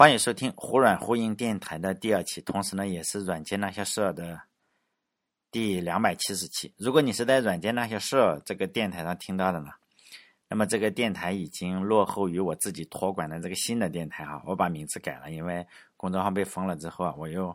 [0.00, 4.40] 欢迎收听忽软忽硬电台的第二期，同时呢，也是软件那些事儿的
[5.50, 6.72] 第两百七十期。
[6.78, 9.68] 如果你是在软件那些事儿这个电台上听到的呢，
[10.48, 14.42] 那么这个电台已经落后于我自己托管的这个新的电台哈。
[14.46, 15.66] 我把名字改了，因为
[15.98, 17.54] 公众号被封了之后啊，我又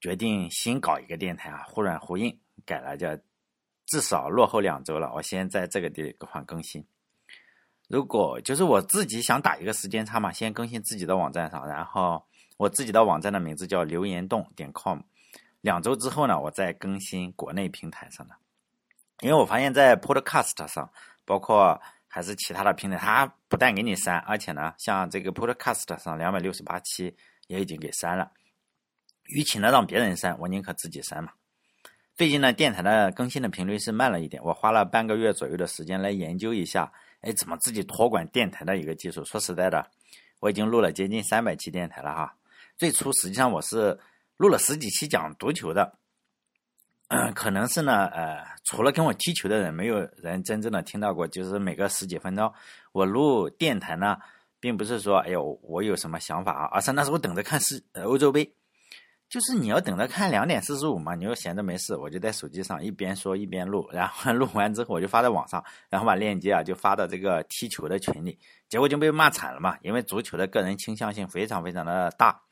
[0.00, 2.36] 决定新搞一个电台啊，忽软忽硬
[2.66, 3.16] 改了叫，
[3.86, 5.12] 至少落后两周了。
[5.14, 6.84] 我先在这个地方更新。
[7.90, 12.24] 如果就是我自己想打一个时间差嘛，先更新自己的网站上，然后
[12.56, 15.00] 我自己的网站的名字叫留言洞点 com，
[15.60, 18.34] 两周之后呢，我再更新国内平台上的，
[19.22, 20.88] 因为我发现，在 Podcast 上，
[21.24, 27.12] 包括还是其他的平台，它不但给你删，而且呢，像这个 Podcast 上两百六十八期
[27.48, 28.30] 也已经给删了。
[29.24, 31.32] 与其呢让别人删，我宁可自己删嘛。
[32.14, 36.92] 最近呢，电台的更新的频率是慢了一点，我花了半个月左右的时间来研究一下。
[37.20, 39.24] 哎，怎么自己托管电台的一个技术？
[39.24, 39.90] 说实在的，
[40.40, 42.34] 我已经录了接近三百期电台了哈。
[42.76, 43.98] 最初实际上我是
[44.36, 45.98] 录了十几期讲足球的，
[47.34, 51.28] 可能是呢，呃，除了跟我踢球的人，没有人真正的听到过。
[51.28, 52.50] 就是每个十几分钟，
[52.92, 54.16] 我录电台呢，
[54.58, 58.50] 并不是说，哎呦，我有什么想法啊，而是那时候等着看世欧洲杯。
[59.30, 68.36] 就是你要等着看两点四十五嘛，你又闲着没事，我就在手机上一边说一边录，然后 录完之后我就发在网上，然后把链接啊就发到这个踢球的群里，
[68.68, 72.42] 结果就被骂惨了嘛，因为足球的个人倾向性非常非常的大，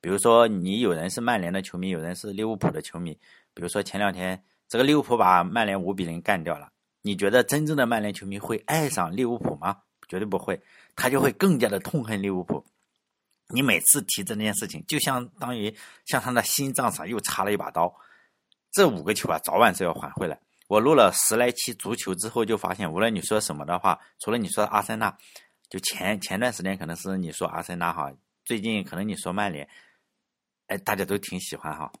[0.00, 3.12] 比如说你有人是曼联的球迷，有人是利物浦的球迷，
[3.52, 6.70] 比如说前两天这个利物浦把曼联五比零干掉了，
[7.02, 9.76] 你觉得真正的曼联球迷会爱上利物浦吗？
[10.08, 10.58] 绝对不会，
[10.96, 12.64] 他就会更加的痛恨利物浦。
[13.52, 15.74] 你每次提这件事情，就相当于
[16.06, 17.94] 像他的心脏上又插了一把刀。
[18.72, 20.40] 这五个球啊，早晚是要还回来。
[20.66, 25.14] 我录了十来期足球之后，就发现无论你说什么的话，除了你说阿森纳，
[25.68, 28.10] 就前前段时间可能是你说阿森纳哈，
[28.44, 29.68] 最近可能你说曼联，
[30.68, 31.92] 哎，大家都挺喜欢哈。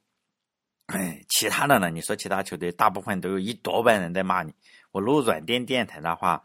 [1.28, 1.90] 其他的呢？
[1.90, 4.54] 你说其他球队，大部分都有一多半人在骂你。
[4.90, 6.42] 我录软电电台的话，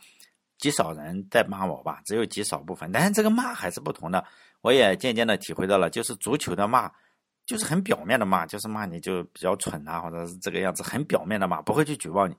[0.57, 4.25] 极少人在骂我吧，只有极少部分，但是这个骂还是不同的。
[4.61, 6.91] 我也渐渐的体会到了，就是足球的骂，
[7.45, 12.35] 就是很表面的骂，就是骂你就比较蠢啊，或者是这个样子，很表面的骂，不会去举报你。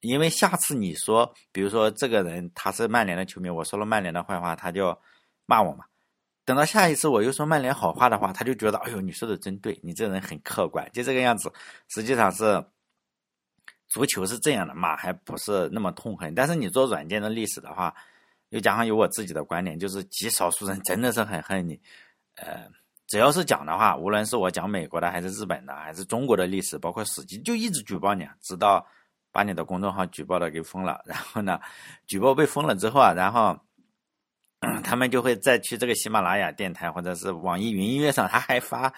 [0.00, 4.96] 因为下次你说，比如说这个人他是曼联的球迷，我说了曼联的坏话，他就
[5.46, 5.84] 骂我嘛。
[6.44, 11.52] 等到下一次我又说曼联好话的话，他就觉得，哎呦，你说的真对，你这人很客观，就这个样子。
[11.88, 12.64] 实际上是
[13.88, 16.34] 足球是这样的骂，还不是那么痛恨。
[16.34, 17.94] 但是你做软件的历史的话。
[18.52, 21.80] 又加上有我自己的观点，就是极少数人真的是很恨你，
[22.36, 22.68] 呃，
[23.06, 28.86] 只要是讲的话，无论是我讲美国的，还是日本的，还是中国的历史，包括史记，就一直举报你，直到
[29.32, 31.00] 把你的公众号举报的给封了。
[31.06, 31.58] 然后呢，
[32.06, 33.58] 举报被封了之后啊，然后
[34.84, 38.92] 他们就会再去这个喜马拉雅电台或者是网易云音乐上，他还发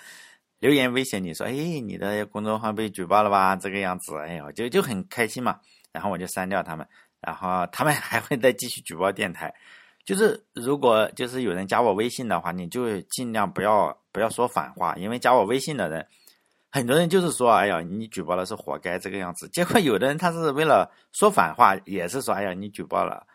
[0.58, 3.54] 留言威胁你说，哎，你的公众号被举报了吧？
[3.54, 5.60] 这个样子，哎呦，就就很开心嘛。
[5.92, 6.84] 然后我就删掉他们。
[7.24, 9.54] 然后他们还会再继续举报电台，
[10.04, 16.06] 就是如果就是有人加我微信的话，你就尽量不要不要说反话，因为加我微信的人，
[16.70, 19.48] 很多人就是说，哎呀，你举报了是活该这个样子。
[19.48, 23.26] 结果有的人他是为了说反话，也是说，哎呀，你举报了，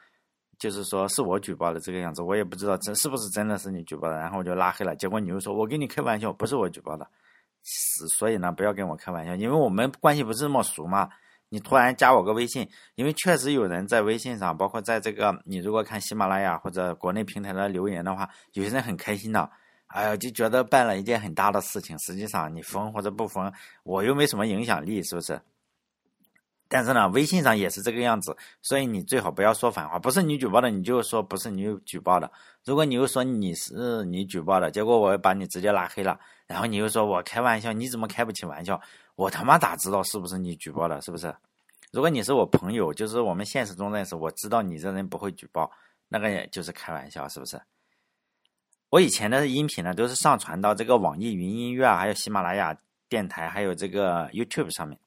[0.60, 4.96] 就是说是我举报的这个样子，我也不知道这是不是真的是你举报的，然后我就拉黑了。
[4.96, 7.08] 结果你又说我跟你开玩笑，不是我举报的，
[7.64, 11.10] 是所以呢，不要跟我开玩笑，因为我们关系不是那么熟嘛。
[11.50, 19.50] 你突然加我个微信，因为确实有人在微信上，包括在这个，你如果看喜马拉雅或者国内平台的留言的话，有些人很开心的，
[19.88, 21.98] 哎呀，就觉得办了一件很大的事情。
[21.98, 23.52] 实际上你封或者不封，
[23.84, 25.42] 我又没什么影响力，是不是？
[26.72, 32.32] 但是呢，微信上也是这个样子，所以你最好不要说反话，不是你举报的，你就说不是你举报的。
[32.64, 38.80] 如果你又说你是你举报的，结果我把你直接拉黑了，然后你又说我开玩笑，你怎么开不起玩笑？
[39.20, 41.02] 我他妈咋知道是不是你举报的？
[41.02, 41.36] 是不是？
[41.92, 45.70] 如果你是我朋友，就是我们现实中认识，我知道你这人不会举报，
[46.08, 47.62] 那个也就是开玩笑，是不是？
[48.90, 52.74] 我以前的音频呢，都是上传到这个网易云音乐啊，还有喜马拉雅
[53.10, 54.98] 电台，还有这个 YouTube 上面。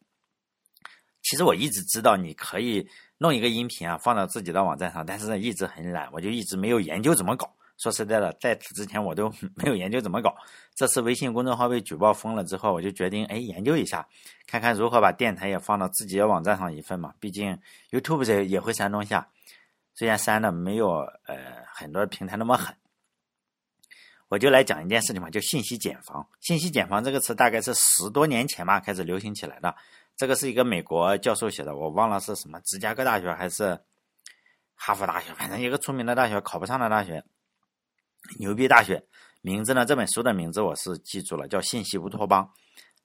[1.22, 2.86] 其实我一直知道你可以
[3.16, 7.50] 弄一个音频啊，放到自己的网站上，但是一直很懒，我就一直没有研究怎么搞。
[7.82, 10.32] 说实在的，在此之前我都 没有研究怎么搞。
[10.72, 14.06] 这次微信公众号被举报封了之后，我就决定哎研究一下，
[14.46, 17.12] 看看如何把电台也放到自己的网站上一份嘛。
[17.18, 17.58] 毕竟
[17.90, 19.26] YouTube 这也会删东西啊，
[19.94, 22.72] 虽然删的没有呃很多平台那么狠。
[24.28, 26.26] 我就来讲一件事情嘛，就信息茧房。
[26.40, 29.74] 信息茧房这个词大概是十多年前吧开始流行起来的。
[30.16, 33.78] 这个是一个美国教授写的，我忘了是什么芝加哥大学还是
[34.74, 37.24] 哈佛大学，反正一个出名的大学，考不上的大学。
[38.38, 39.02] 牛逼大学
[39.40, 39.84] 名字呢？
[39.84, 42.44] 这本书的名字我是记住了，叫《信息乌托邦》，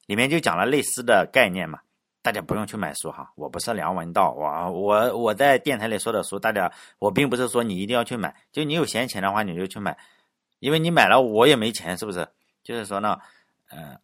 [0.06, 1.80] 里面就讲了类似的概念嘛。
[2.22, 9.98] 大家不用去买书哈，我不是梁文道，我我我在电台里说的书，大家我并不是说你一定要去买，就你有闲钱的话你就去买，
[10.60, 12.28] 因为你买了我也没钱，是不是？
[12.64, 13.19] 就是说呢，
[13.69, 14.00] 嗯，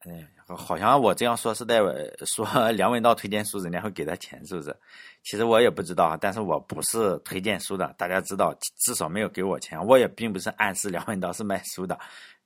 [0.00, 0.28] 哎。
[0.56, 1.80] 好像我这样说是在
[2.24, 4.74] 说梁文道推荐书，人家会给他钱，是不是？
[5.22, 9.84] 其实我也不知道啊，但是我不是推荐书的，大家知道，至少没有给我钱。
[9.84, 11.98] 我也并不是暗示梁文道是卖书的，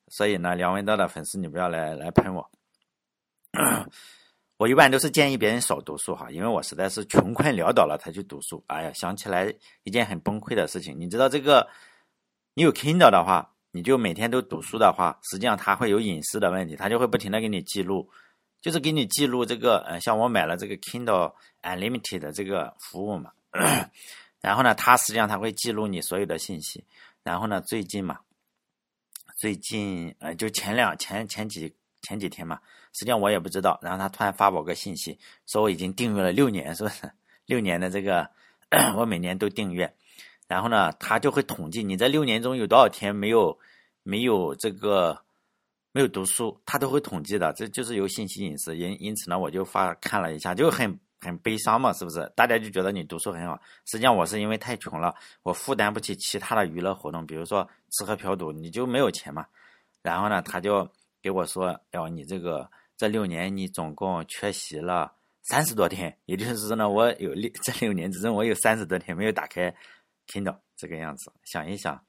[0.09, 2.51] 所以呢，梁文道的粉丝你不要来来喷我。
[4.59, 8.65] 我一般都是建议别人少读书哈，因为我实在是穷困潦倒了才去读书。
[8.67, 9.55] 哎呀，想起来
[9.85, 11.69] 一件很崩溃的事情，你知道这个，
[12.55, 13.52] 你有 Kindle 的话。
[13.73, 18.09] 你就每天都读书的话，实际上它会有隐私的问题，它就会不停的给你记录，
[18.61, 21.33] 就是给你记录这个，呃，像我买了这个 Kindle
[21.63, 23.33] Unlimited 的这个服务嘛，
[24.41, 26.85] 然后呢，它实际上它会记录你所有的信息，
[27.23, 28.21] 然后呢，最近嘛，
[29.39, 32.61] 最近呃，就前两前前几前几天嘛，
[32.93, 37.11] 实际上我也不知道，然后他突然发我个信息，说我已经订阅了六年，是不是？
[37.47, 38.31] 六年的这个，
[38.97, 39.93] 我每年都订阅。
[40.49, 43.59] 然后呢，他就会统计你在六年中有多少天没有
[44.03, 45.19] 没有这个
[45.93, 47.53] 没有读书，他都会统计的。
[47.55, 52.31] 这就是有信息隐私，因因此呢，我就发看了一下，就很很悲伤嘛，是不是？
[52.35, 59.47] 大家就觉得你读书很好，实际上我是因为太穷了，我负担不起其他的娱乐活动，比如说吃喝嫖赌，你就没有钱嘛。
[60.03, 60.87] 然后呢，他就
[61.23, 65.13] 给我说，哟，你这个这六年你总共缺席了
[65.43, 69.75] 三十多天，也就是说呢，我有六这六年之中我有三十多天没有打开。
[70.27, 72.03] 听到这个样子，想一想，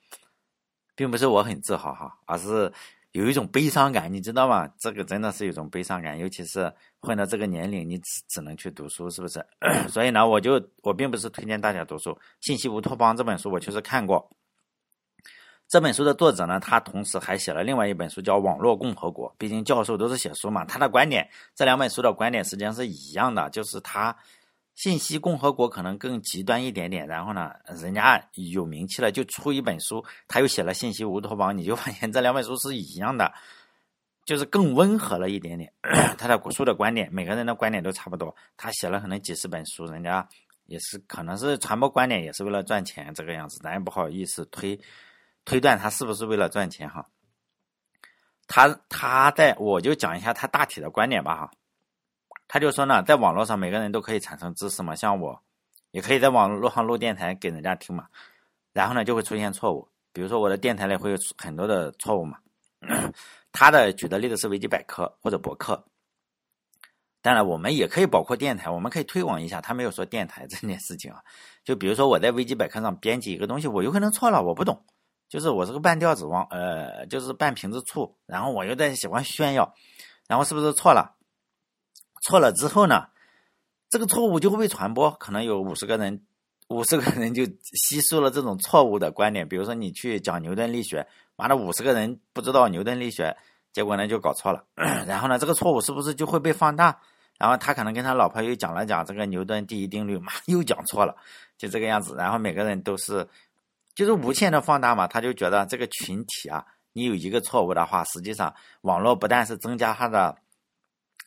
[0.96, 2.72] 并不是我很自豪哈，而是
[3.12, 4.68] 有一种悲伤感，你知道吗？
[4.78, 9.46] 这个真的是有一种悲伤感，尤其是混到这个年龄，你只只能去读书，是不是？
[9.90, 12.12] 所以呢，我就我并不是推荐大家读书，
[12.42, 14.30] 《信息乌托邦》这本书我确实看过。
[15.68, 24.16] 这本书的作者呢，他同时还写了另外一本书叫《网络共和国》，毕竟教授都是写书嘛，他的观点，这两本书的观点实际上是一样的，就是他。
[24.76, 33.32] 信息共和国可能更极端一点点，然后呢，人家有名气了，就出一本书，他又写了信息乌托邦，你就发现这两本书是一样的，
[34.26, 35.72] 就是更温和了一点点。
[36.18, 38.36] 他的书的观点，每个人的观点都差不多。
[38.58, 40.28] 他写了可能几十本书，人家
[40.66, 44.80] 也是可能是传播观点，也是为了赚钱这个样子，咱也不好意思推
[45.46, 47.08] 推断他是不是为了赚钱哈。
[48.48, 51.52] 他他在我就讲一下他大体的观点吧哈。
[52.48, 55.42] 他就说呢，在网络上每个人都可以产生知识嘛，像我，
[55.92, 58.08] 也可以在网络上录电台给人家听嘛，
[58.74, 62.38] 然后呢就会出现错误，比如说我的电台里会有很多的错误嘛。
[63.54, 65.86] 他的举的例子是维基百科或者博客，
[67.22, 69.62] 当然我们也可以包括电台，我们可以推广一下。
[69.62, 71.24] 他没有说电台这件事情啊，
[71.64, 74.84] 就比如说我在维基百科上编辑一个东西，我有可能错了，我不懂，
[75.30, 79.74] 就是我是个半吊子王，呃，就是半瓶子醋，然后我又在喜欢炫耀，
[80.28, 81.16] 然后是不是错了？
[82.24, 83.08] 错了之后呢，
[83.90, 86.22] 这个错误就会被传播，可能有五十个人，
[86.70, 87.44] 五十个人就
[87.74, 89.48] 吸收了这种错误的观点。
[89.48, 91.06] 比如说你去讲牛顿力学，
[91.36, 93.36] 完了五十个人不知道牛顿力学，
[93.72, 94.64] 结果呢就搞错了。
[95.06, 96.98] 然后呢，这个错误是不是就会被放大？
[97.38, 101.16] 然后他可能跟他老婆又讲了讲这个牛顿第一定律，妈又讲错了，
[101.58, 102.16] 就这个样子。
[102.16, 103.28] 然后每个人都是
[103.96, 110.38] 就是无限的放大嘛，他就觉得这个群体啊，你有一个错误的话，实际上网络不但是增加它的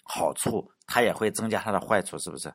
[0.07, 0.71] 好处。
[0.89, 2.55] 它也会增加它的坏处，是不是？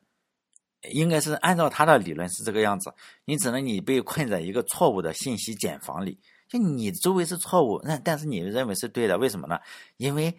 [0.94, 2.92] 应该是按照他的理论是这个样子。
[3.26, 6.18] 因此呢，你被困在一个错误的信息茧房里，
[6.48, 9.60] 就你周围是错误，那但是你认为是对的，为什么呢？
[9.98, 10.34] 因为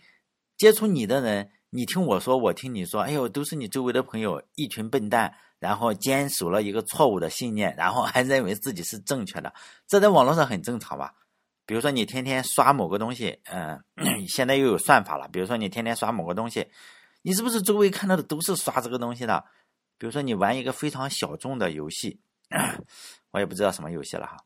[0.57, 9.53] 接触你的人，你听我说，我听你说，哎呦，都是你周围的朋友，一群笨蛋，然后坚守了一个错误的信念，然后还认为自己是正确的，
[9.87, 11.15] 这在网络上很正常吧？
[11.67, 13.79] 比如说你天天刷某个东西，嗯，
[14.27, 16.67] 现在又有算法了，比如说你天天刷某个东西。
[17.23, 19.45] 你是不是周围看到的都是刷这个东西的？
[19.99, 22.21] 比如说你玩一个非常小众的游戏，
[23.31, 24.37] 我也不知道什么游戏了哈。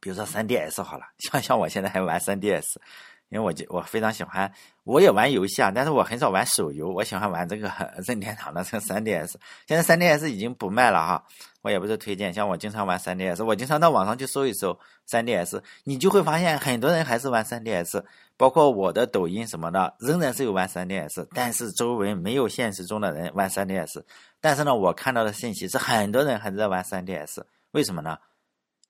[0.00, 2.80] 比如说三 D S 好了，像像我现在还玩三 D S，
[3.28, 4.52] 因为我就我非常喜欢，
[4.84, 7.70] 我也玩游戏啊，但是我很少玩手游，我喜欢玩这个
[8.04, 9.38] 任天堂的这个三 D S。
[9.68, 11.24] 现在三 D S 已经不卖了哈，
[11.62, 14.78] 我也不是推荐，像我经常玩 3DS，我经常到网上去搜一搜
[15.08, 18.04] 3DS，你就会发现很多人还是玩 3DS。
[18.36, 24.02] 包括我的抖音什么的，仍然是有玩 3DS，但是周围没有现实中的人玩 3DS。
[24.40, 28.18] 但是呢，我看到的信息是很多人还在玩 3DS，为什么呢？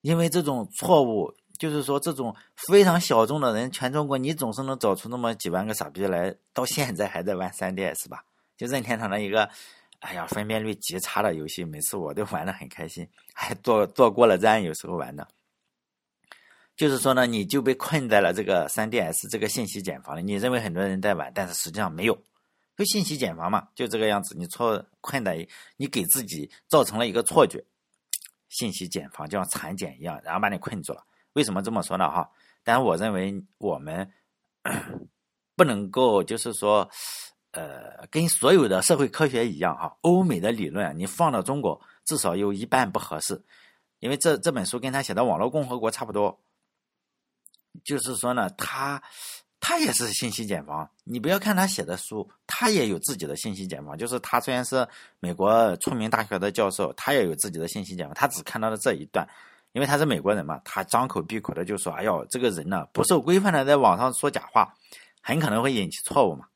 [0.01, 2.35] 因为这种错误，就是说这种
[2.69, 8.25] 非常小众的人，全中国你总是能找出那么几万个傻逼来，到现在还在玩 3DS 吧？
[8.57, 9.51] 就任天堂的一个，
[10.03, 15.27] 哎呀，分辨率极差的游戏，每次我都玩的很开心，还坐坐过了站，有时候玩的。
[16.75, 20.23] 就是说呢，你就被困在了这个三 DS 这个信息茧房里。
[20.23, 22.19] 你认为很多人在玩，但是实际上没有，
[22.77, 24.35] 就信息茧房嘛，就这个样子。
[24.37, 27.65] 你错困在，你给自己造成了一个错觉，
[28.49, 31.05] 信息茧房就像蚕茧一样，然后把你困住了。
[31.35, 32.11] 为什么这么说呢？
[32.11, 32.29] 哈，
[32.65, 34.11] 但是我认为我们
[35.55, 36.91] 不能够就是说，
[37.53, 43.43] 呃，跟所有的社会科学一样哈，欧美的理论你放到中国，至少有一半不合适，
[44.01, 46.41] 因为这这本书跟他写的《网络共和国》差不多。
[47.85, 49.03] 就是说呢，他
[49.61, 50.91] 他也是信息茧房。
[51.05, 53.97] 你不要看他写的书，他也有自己的信息茧房。
[53.97, 54.87] 就是他虽然是
[55.21, 58.15] 美国出名大学的教授，他也有自己的信息茧房。
[58.15, 59.27] 他只看到了这一段，
[59.73, 64.75] 因为他是美国人嘛，他张口闭口的就说：“哎呦，这个人呢不受规范的在网上说假话，
[65.23, 66.47] 很可能会引起错误嘛。”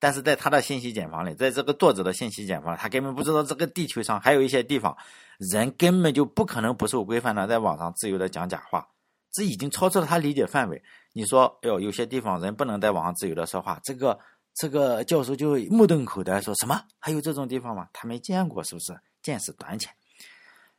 [0.00, 4.96] 但是在他的信息茧房里，在这个作者的信息茧房，他根本不知道这个地球上还有一些地方，
[5.38, 8.88] 人根本就不可能不受规范的在网上自由的讲假话。
[9.30, 10.82] 这已经超出了他理解范围。
[11.12, 14.18] 你说，哎呦，有些地方人不能在网上自由的说话，这个
[14.54, 16.82] 这个教授就目瞪口呆，说什么？
[16.98, 17.86] 还有这种地方吗？
[17.92, 18.98] 他没见过，是不是？
[19.22, 19.92] 见识短浅，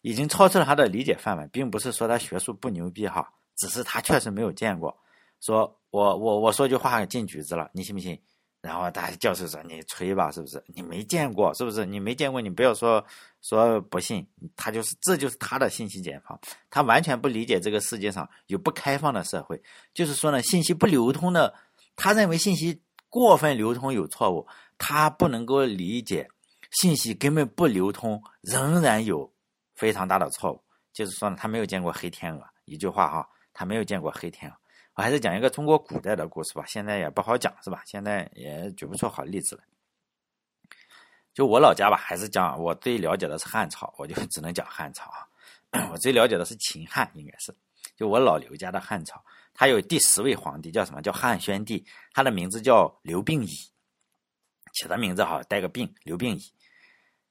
[0.01, 4.97] 已经超出了他的理解范围，并不是说他学术不牛逼哈，只是他确实没有见过。
[5.41, 8.19] 说我我我说句话进局子了，你信不信？
[8.61, 10.63] 然后大家教授说：“你吹吧，是不是？
[10.67, 11.83] 你没见过，是不是？
[11.83, 13.03] 你没见过，你不要说
[13.41, 14.23] 说不信。
[14.55, 16.39] 他就是，这就是他的信息茧房。
[16.69, 19.59] 他完全不理解这个世界上有不开放的社会，
[19.95, 21.51] 就是说呢，信息不流通的。
[21.95, 26.29] 他认为信息过分流通有错误，他不能够理解
[26.69, 29.33] 信息根本不流通仍然有
[29.73, 30.63] 非常大的错误。
[30.93, 32.45] 就是说呢，他没有见过黑天鹅。
[32.65, 34.55] 一句话哈，他没有见过黑天鹅。”
[34.95, 37.81] 我还是讲一个中国古代的故事吧，现在也不好讲，是吧？
[37.85, 39.63] 现在也举不出好例子来。
[41.33, 45.25] 就我老家吧，还是讲我最了解的是汉朝，我就只能讲汉朝啊。
[45.91, 47.55] 我最了解的是秦汉，应该是
[47.95, 53.49] 就我老刘家的汉朝，他有第十位皇帝，叫什么叫汉宣帝，他的名字叫刘病已，
[54.73, 56.41] 起的名字好，带个病，刘病已。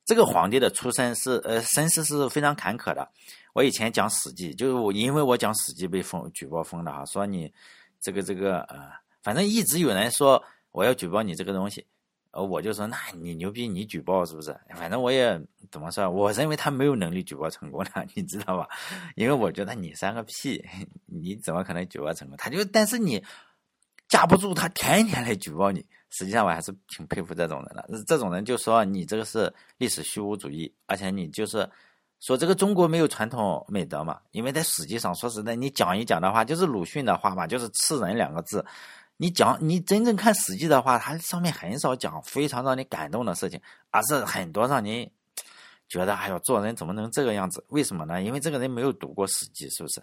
[0.07, 3.13] 这个皇帝的出身是呃身世是非常坎坷的。
[3.53, 7.53] 我以前讲《史记》，就是我因为我讲《史记》被封举报封的哈，说你
[8.01, 8.91] 这个这个呃，
[9.23, 11.85] 反正一直有人说我要举报你这个东西，
[12.31, 14.57] 呃，我就说那你牛逼，你举报是不是？
[14.77, 15.41] 反正我也
[15.71, 18.69] 怎么说，我认为他没有能力举报成功的，你知道吧？
[19.17, 20.65] 因为我觉得你三个屁，
[21.07, 22.37] 你怎么可能举报成功？
[22.37, 23.21] 他就但是你
[24.09, 28.05] 架不住他天天来举报你，实际上我还是挺佩服这种人的。
[28.07, 31.69] 这种人就说你这个是历史虚无主义，而且你就是。
[32.21, 34.21] 说这个中国没有传统美德嘛？
[34.31, 38.65] 因为在史记上，说实在，你讲一讲的话，就是鲁迅的话嘛，就是“吃人”两个字。
[39.17, 43.61] 你讲，你真正看史记的话，它上面很少讲非常让你感动的事情，
[43.91, 45.11] 而是很多让你
[45.89, 47.65] 觉得，哎呦，做人怎么能这个样子？
[47.69, 48.23] 为什么呢？
[48.23, 50.03] 因为这个人没有读过史记，是不是？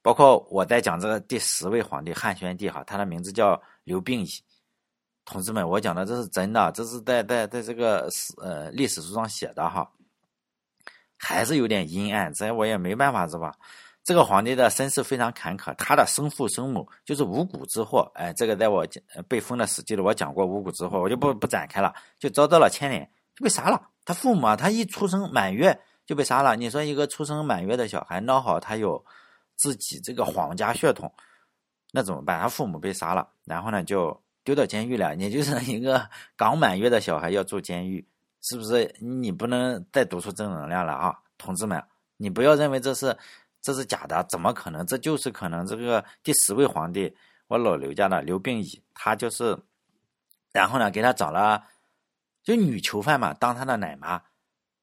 [0.00, 4.28] 包括我在讲这个第十位皇帝汉宣帝哈，他的名字叫刘病已。
[5.24, 9.88] 同志们，我讲的这是真的，这是在在在这个史呃历史书上写的哈。
[11.24, 13.54] 还是有点阴暗，这我也没办法，是吧？
[14.02, 18.10] 这个皇帝的身世非常坎坷，他的生父生母就是五谷之祸。
[18.16, 18.84] 哎，这个在我
[19.28, 23.80] 被封的史记里，我讲过五谷之祸，我就不不展开了，就遭到了牵连，就被杀了。
[24.04, 26.56] 他父母啊，他一出生满月就被杀了。
[26.56, 29.04] 你说一个出生满月的小孩，孬好他有
[29.54, 31.14] 自己这个皇家血统，
[31.92, 32.40] 那怎么办？
[32.40, 35.14] 他父母被杀了，然后呢就丢到监狱了。
[35.14, 36.04] 你就是一个
[36.36, 38.04] 刚满月的小孩要住监狱。
[38.42, 41.82] 是不是你不能再读出正能量了啊，同志们？
[42.16, 43.16] 你不要认为这是
[43.60, 44.84] 这是假的，怎么可能？
[44.86, 45.66] 这就是可能。
[45.66, 47.16] 这个第十位皇帝，
[47.48, 49.56] 我老刘家的刘病已，他就是，
[50.52, 51.64] 然后呢，给他找了
[52.42, 54.20] 就女囚犯嘛，当他的奶妈。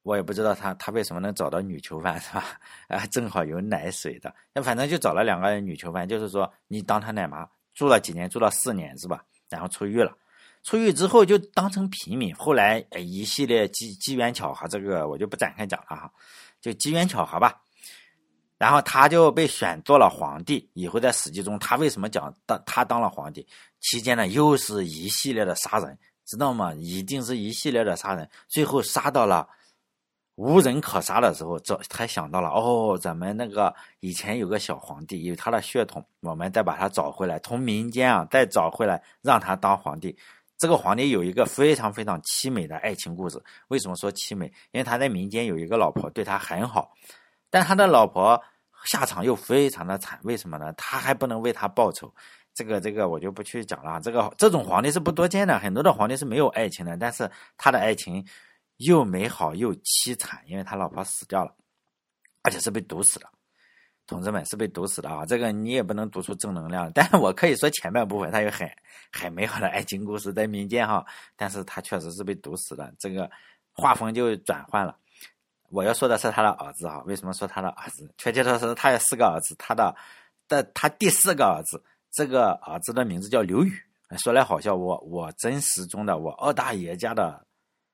[0.02, 2.42] 我也不知道他他为什么能找到女囚犯是吧？
[2.88, 9.22] 啊， 正好有奶水的，那反正就找了两个女囚犯，就是说你当他奶妈，住了几年，住了四年是吧？
[9.50, 10.16] 然后出狱了。
[10.62, 16.12] 出狱之后就当成平民，后来一系列机机缘巧合，这个我就不展开讲了哈，
[16.60, 17.62] 就机缘巧合吧。
[18.58, 23.46] 然后他就被选做了皇帝，以后在史记中他为什么讲当他当了皇帝
[23.80, 26.74] 期间呢，又是一系列的杀人，知道吗？
[26.74, 29.48] 一定是一系列的杀人，最后杀到了
[30.34, 40.14] 无人可杀的时候，这才想到了哦，咱们那个以前有个小皇帝，有他的血统，我们再把他找回来，从民间啊再找回来，让他当皇帝。
[40.60, 43.42] 这个皇帝有一个非常非常凄美的爱情故事。
[43.68, 44.44] 为什么说凄美？
[44.72, 46.92] 因为他在民间有一个老婆，对他很好，
[47.48, 48.38] 但他的老婆
[48.84, 50.20] 下场又非常的惨。
[50.22, 50.70] 为什么呢？
[50.74, 52.14] 他还不能为他报仇。
[52.52, 53.98] 这个这个我就不去讲了。
[54.02, 58.22] 这个这种皇帝是不多见的，很多的皇帝是没有爱情的，但是他的爱情
[58.76, 61.56] 又美好又凄惨，因为他老婆死掉了，
[62.42, 63.26] 而且是被毒死的。
[64.10, 65.24] 同志们是被毒死的啊！
[65.24, 68.68] 这个你也不能读出正能量，但是我可以说前半部分它有很
[69.12, 73.30] 很美好的爱情故事在民间哈，但是他确实是被毒死的，这个
[73.72, 74.96] 画风就转换了。
[75.70, 78.12] 我要说的是他的儿子哈，为什么说他的儿子？
[78.18, 79.94] 确切的是他有四个儿子，他的
[80.48, 83.72] 的他第四个儿子，这个儿子的名字叫刘宇。
[84.18, 87.46] 说来好笑，我我真实中的我二大爷家的，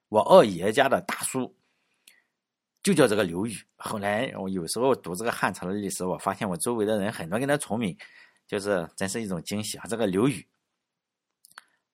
[0.09, 1.55] 我二爷家的大叔，
[2.87, 3.57] 就叫这个刘宇。
[3.77, 7.97] 后来我有时候读这个汉朝的历史，我发现我周围的人很多跟他重名，
[8.47, 9.85] 就是真是一种惊喜啊！
[9.89, 10.47] 这个刘宇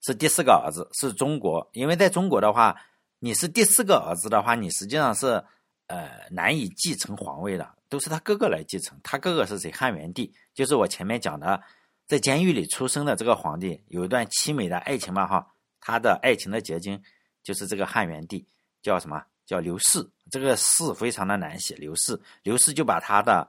[0.03, 2.77] 是第四个儿子，是中国，因为在中国的话，
[3.21, 5.43] 你是第四个儿子的话，你实际上是。
[5.89, 8.99] 呃，难以继承皇位的，都是他哥哥来继承。
[9.03, 9.71] 他哥哥是谁？
[9.71, 11.61] 汉元帝，就是我前面讲的，
[12.07, 15.47] 在监狱里出生的这个皇帝，有一段凄美的爱情嘛，哈。
[15.81, 17.03] 他的爱情的结晶
[17.43, 18.47] 就是这个汉元帝，
[18.81, 19.23] 叫什么？
[19.47, 20.07] 叫刘氏。
[20.31, 22.21] 这个氏非常的难写，刘氏。
[22.43, 23.49] 刘氏就把他的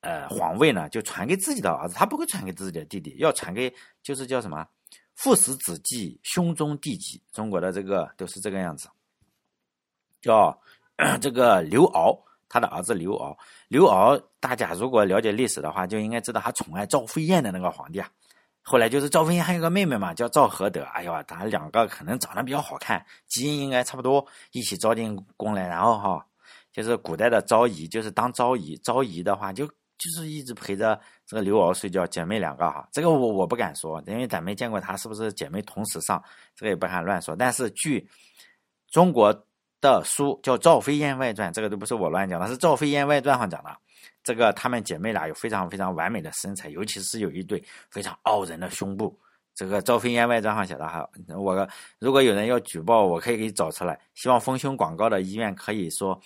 [0.00, 4.66] 呃皇位呢，就传给自己的儿子，他不会传给自己的弟弟，要传给就是叫什么？
[5.14, 7.22] 父死子继，兄终弟及。
[7.32, 8.88] 中国的这个都是这个样子，
[10.20, 10.58] 叫。
[11.20, 12.16] 这个刘骜，
[12.48, 18.08] 他的儿子刘骜，刘骜，大家如果了解历史的话，就应该知道他宠爱赵飞燕的那个皇帝啊。
[18.64, 20.82] 后来就是赵飞燕还有个妹妹嘛，叫赵合德。
[20.94, 26.26] 哎呀，他两个可能长得比较好看，基因应该差不多，一起招进宫来，然后哈，
[26.72, 32.88] 就是古代的昭仪，就是当昭仪，昭仪的话就就是一直陪着这个刘骜睡觉，姐妹两个哈。
[32.90, 36.22] 这个我我不敢说，因为咱没见过她是不是姐妹同时上，
[36.56, 37.36] 这个也不敢乱说。
[37.36, 38.08] 但是据
[38.90, 39.32] 中国。
[39.80, 43.70] 的书叫《赵飞燕外传》，这个都不是我乱讲的，是《赵飞燕外传》上讲的。
[44.24, 49.16] 这个她们姐妹俩有非常非常完美的身材，尤其是有一对非常傲人的胸部。
[49.54, 51.68] 这个《赵飞燕外传》上写的哈，我
[52.00, 53.96] 如果有人要举报，我可以给你找出来。
[54.14, 56.20] 希望丰胸广告的医院可以说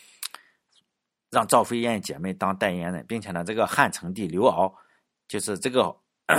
[1.30, 4.72] 让赵飞燕姐妹当代言人，并且呢，这个汉成帝刘骜
[5.28, 5.94] 就是这个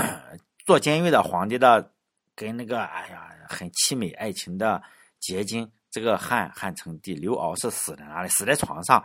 [0.65, 1.93] 坐监狱的皇帝的，
[2.33, 4.81] 跟那个哎呀很凄美爱情的
[5.19, 5.71] 结晶。
[5.91, 8.29] 这个汉汉成帝刘骜是死在哪里？
[8.29, 9.03] 死在床上，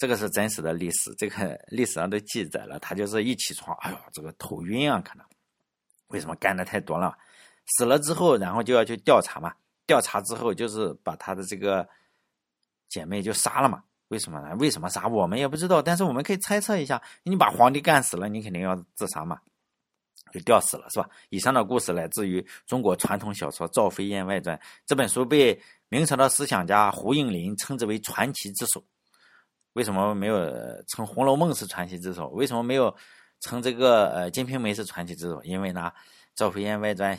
[0.00, 2.78] 这个是真实的历史，这个 历史上都记载了。
[2.78, 5.26] 他就是一起床，哎呦，这个头晕啊，可能
[6.06, 7.14] 为什么干的太多了？
[7.76, 9.52] 死了之后，然后就要去调查嘛。
[9.86, 11.86] 调查之后，就是把他的这个
[12.88, 13.84] 姐妹就杀了嘛。
[14.08, 14.56] 为什么呢？
[14.56, 15.06] 为什么杀？
[15.06, 17.02] 我们也不知道，但是我们可以猜测一下。
[17.22, 19.38] 你把皇帝干死了，你肯定要自杀嘛。
[20.32, 21.06] 就吊死了是吧？
[21.28, 25.60] 以上的故事来自于中国传统小说《赵飞燕外传》这本书，被
[25.90, 28.82] 明朝的思想家胡应麟称之为传奇之首。
[29.80, 30.36] 为什么没有
[30.88, 32.28] 称《红楼梦》是传奇之首？
[32.28, 32.94] 为什么没有
[33.40, 35.42] 称这个呃《金瓶梅》是传奇之首？
[35.42, 35.90] 因为呢，
[36.34, 37.16] 《赵飞燕外传》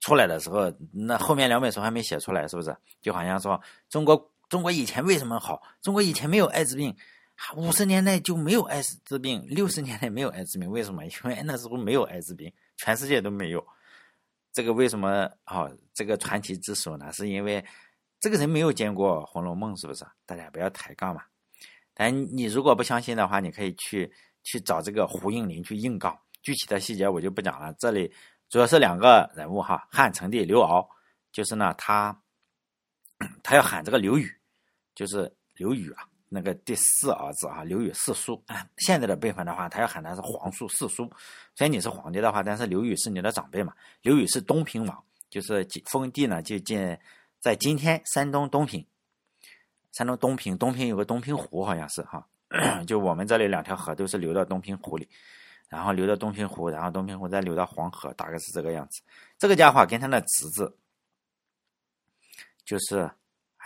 [0.00, 2.74] 出来的时候，那后面两本书还没写出来，是不是？
[3.02, 5.60] 就好像说中国中国以前为什么好？
[5.82, 6.96] 中国以前没有艾滋病。
[7.56, 11.04] 五十年代就没有艾滋病，六十年代没有艾滋病，为什么？
[11.04, 13.62] 因为那时候没有艾滋病，全世界都没有。
[14.50, 15.70] 这个为什么啊？
[15.92, 17.12] 这个传奇之首呢？
[17.12, 17.62] 是因为
[18.18, 20.06] 这个人没有见过《红楼梦》，是不是？
[20.24, 21.22] 大家不要抬杠嘛。
[21.94, 26.18] 但你如果不相信的话，你可以去去找这个胡应麟去硬杠。
[26.42, 27.72] 具体的细节我就不讲了。
[27.78, 28.12] 这里
[28.50, 30.86] 主要是两个人物哈，汉成帝刘骜，
[31.32, 32.20] 就是呢他
[33.42, 34.30] 他要喊这个刘宇，
[34.94, 36.06] 就是刘宇啊。
[36.28, 38.42] 那个第四儿子啊，刘宇四叔，
[38.78, 41.04] 现在的辈分的话，他要喊他是皇叔四叔。
[41.54, 43.72] 虽然你是皇帝的话，但是刘宇是你的长辈嘛。
[44.02, 47.00] 刘宇是东平王，就是封地呢，就建
[47.38, 48.84] 在今天山东东平。
[49.96, 52.26] 山东东平，东平有个东平湖，好像是哈，
[52.86, 55.08] 就我们这里两条河都是流到东平湖里，
[55.68, 59.00] 然后流到东平湖，然后东平湖再流到黄河，大概是这个样子。
[59.38, 60.76] 这个家伙跟他的侄子
[62.64, 63.10] 就是。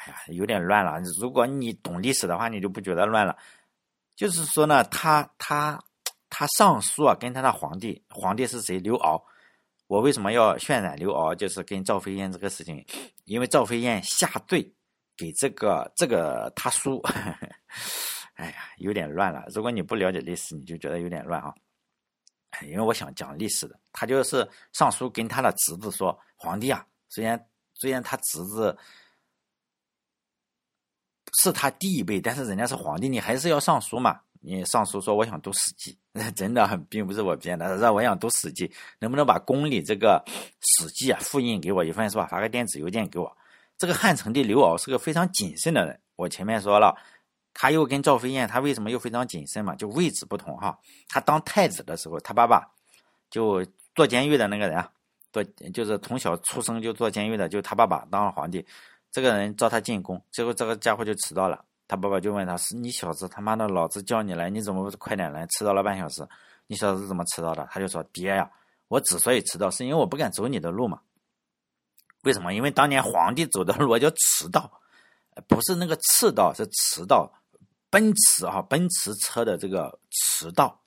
[0.01, 1.01] 哎呀，有点乱了。
[1.21, 3.37] 如果你懂历史的话，你就不觉得乱了。
[4.15, 5.77] 就是说呢，他他
[6.31, 8.79] 他上书啊，跟他的皇帝，皇帝是谁？
[8.79, 9.21] 刘骜。
[9.89, 11.35] 我为什么要渲染刘骜？
[11.35, 12.87] 就是跟赵飞燕这个事情，
[13.25, 14.73] 因为赵飞燕下罪
[15.19, 17.03] 给这个这个他叔。
[18.37, 19.45] 哎呀，有点乱了。
[19.53, 21.53] 如果你不了解历史，你就觉得有点乱啊。
[22.63, 28.75] 因为我想讲历史的，他就是上书跟他的侄子说：“皇帝啊，虽然虽然他侄子。”
[31.43, 34.19] 是他第一辈，但是人家是皇帝，你还是要上书嘛？
[34.41, 35.97] 你上书说我想读《史记》，
[36.35, 38.67] 真的并不是我编的，让我想读《史记》，
[38.99, 40.25] 能不能把宫里这个
[40.61, 42.27] 《史记》啊复印给我一份是吧？
[42.27, 43.37] 发个电子邮件给我。
[43.79, 46.95] 这个汉成帝刘骜是个非常谨慎的人，我前面说了，
[47.55, 49.75] 他又跟赵飞燕，他为什么又非常谨慎嘛？
[49.77, 50.77] 就位置不同哈。
[51.09, 52.69] 他当太子的时候，他爸爸
[53.31, 53.65] 就
[53.95, 54.91] 坐监狱的那个人啊，
[55.33, 58.67] 坐就是从小出生就坐监狱的，就他爸爸当了皇帝。
[59.13, 65.47] 这个人召他进宫，结果这个家伙就迟到了，他爸爸就问他：“是你小子他妈的，老子叫你来，你怎么不快点来？
[65.47, 66.27] 迟到了半小时，
[66.67, 68.51] 你小子怎么迟到的？”他就说：“爹呀，
[68.89, 71.01] 我之所以迟到，是因为我不敢走你的路嘛。
[72.25, 72.53] 为什么？
[72.55, 74.71] 因为当年皇帝走的路叫驰道，
[75.47, 77.33] 不是那个赤道，是驰道。
[77.91, 80.81] 奔驰啊，奔驰车的这个驰道，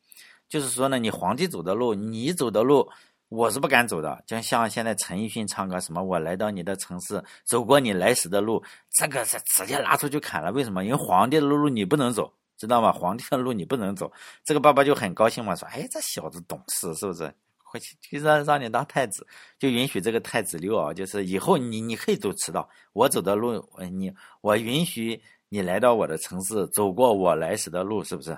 [0.48, 2.90] 就是说呢，你皇帝走的路，你走的路。”
[3.32, 10.52] 我是不敢走的，就像现在陈奕迅唱歌什么，我来到你的城市，走过你来时的路，这个是直接拉出去砍了。
[10.52, 10.84] 为什么？
[10.84, 12.92] 因为皇帝的路你不能走，知道吗？
[12.92, 14.12] 皇帝的路你不能走。
[14.44, 17.34] 这个爸爸就很高兴嘛，说：“哎，这小子懂事，是不是？
[17.72, 19.26] 回去就让让你当太子，
[19.58, 28.38] 就允许这个太子刘骜，就是以后你你可以走迟到，我走的路，你我允许你来到我的城市，走过我来时的路，是不是？”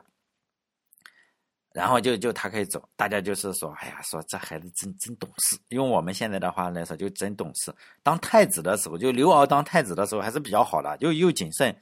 [1.73, 5.57] 然后就就他可以走，大家就是说，哎呀，说这孩子真真懂事。
[5.69, 7.73] 用我们现在的话来说，就真懂事。
[8.03, 11.75] 当太子的时候，就刘敖当太子的时候还是比较好的，就又谨慎，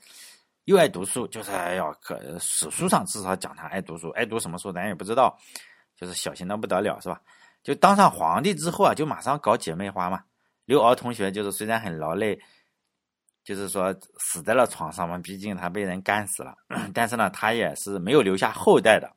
[0.64, 1.28] 又爱读书。
[1.28, 5.38] 就是哎呀，可史书上至少讲他爱读书，爱读什么书咱也不知道，
[6.02, 7.22] 就是小心的不得了，是吧？
[7.64, 10.24] 就当上皇帝之后啊，就马上搞姐妹花嘛。
[10.66, 12.40] 刘骜同学就是虽然很劳累，
[13.44, 16.56] 就是说死在了床上嘛，毕竟他被人干死了，
[16.92, 19.12] 但是呢，他也是没有留下后代的。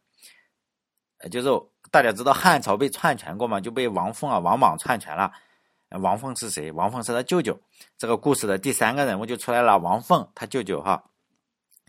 [1.31, 1.49] 就是
[1.91, 5.33] 大家知道汉朝被篡权过嘛，就被王凤啊、王莽篡权了。
[6.03, 6.71] 王凤是谁？
[6.73, 7.59] 王凤是他舅舅。
[7.97, 11.03] 这个故事的第三个人物就出来了，王凤他舅舅哈，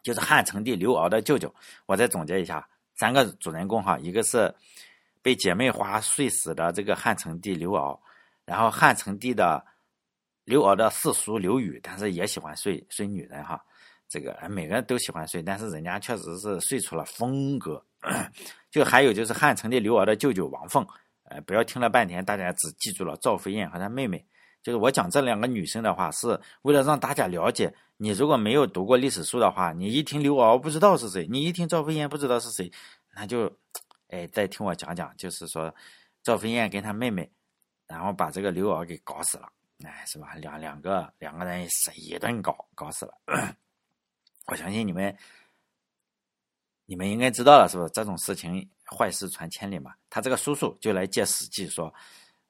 [0.03, 1.53] 就是汉成帝刘骜的舅舅。
[1.85, 4.53] 我再总结一下，三个主人公哈，一个是
[5.25, 7.99] 被姐妹花睡死的这个汉成帝刘骜，
[8.45, 9.65] 然后汉成帝的
[10.43, 13.59] 刘骜的四叔刘宇，但是也喜欢睡睡女人哈。
[14.07, 17.83] 这个每个人都喜欢睡，但是人家确实是睡出了风格。
[18.69, 20.85] 就还有就是汉成帝刘骜的舅舅王凤，
[21.23, 24.23] 呃，不要听了半天，大家只记住了赵飞燕和她妹妹。
[24.61, 27.73] 就是我讲这两个女生的话，是为了让大家了解。
[27.97, 32.71] 你如果没有读过历史书的话，你一听刘骜不知道是谁，你一听赵飞燕不知道是谁，
[33.15, 33.51] 那就，
[34.09, 35.73] 哎，再听我讲讲，就是说
[36.23, 37.29] 赵飞燕跟她妹妹，
[37.87, 39.51] 然后把这个刘骜给搞死了，
[39.83, 40.35] 哎，是吧？
[40.35, 43.13] 两两个两个人是一顿搞，搞死了。
[44.47, 45.15] 我相信你们。
[46.87, 49.95] 你们应该知道了，是不这种事情坏事传千里嘛？
[50.07, 51.91] 他这个叔叔就来借《史记》说：“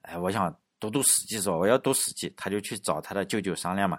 [0.03, 3.97] 哎，我想读读《史记》，说我要读《史记》。”他就去找他的舅舅商量嘛，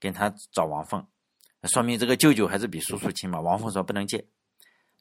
[0.00, 1.06] 跟他找王凤，
[1.64, 3.38] 说明这个舅舅还是比叔叔亲嘛。
[3.38, 4.26] 王凤说不能借。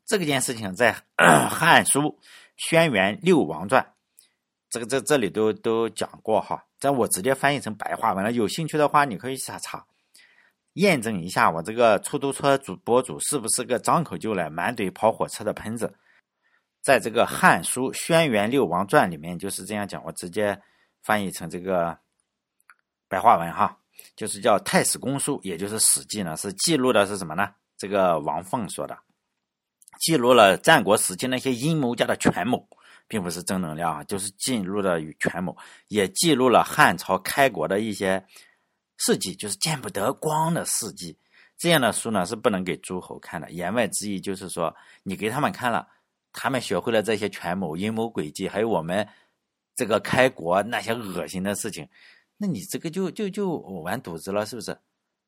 [0.05, 0.93] 这个件事情在
[1.47, 2.01] 《汉书·
[2.57, 3.81] 轩辕六王传》
[4.69, 6.63] 这个这这里都都讲过哈。
[6.79, 9.85] 在我直接翻译成白话文了，有兴趣的话你可以查查。
[10.73, 15.93] 验证一下我这个出租车主博主是不是个张口就来、满嘴跑火车的喷子？
[16.81, 20.59] 在这个《汉书·轩辕六王传》里面就是这样讲，我直接
[21.01, 21.97] 翻译成这个
[23.07, 23.77] 白话文哈，
[24.15, 27.53] 就是叫《太史公书》，也就是《史记》呢，是记录的是什么呢？
[27.77, 28.97] 这个王凤说的，
[29.99, 32.67] 记录了战国时期那些阴谋家的权谋，
[33.08, 35.56] 并不是正能量啊，就是记录的权谋，
[35.88, 38.25] 也记录了汉朝开国的一些。
[38.97, 41.17] 事迹就是见不得光的事迹，
[41.58, 43.51] 这样的书呢是不能给诸侯看的。
[43.51, 45.86] 言外之意就是说，你给他们看了，
[46.32, 49.06] 他们学会了这些权谋、阴谋诡计，还有我们
[49.75, 51.89] 这个开国那些恶心的事情，
[52.38, 54.77] 那你这个就就就完犊子了，是不是？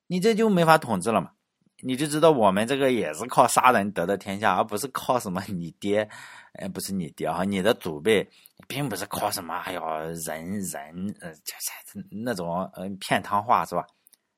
[0.08, 1.32] 你这就没法统治了嘛？
[1.82, 6.08] 你就知道我们这个也是靠杀人得的天下，而不是靠什么你爹，
[6.54, 8.30] 哎，不是你爹哈，你的祖辈。
[8.68, 9.82] 并不是靠什么，哎呦，
[10.26, 13.86] 人人呃，就是那种呃骗汤话是吧？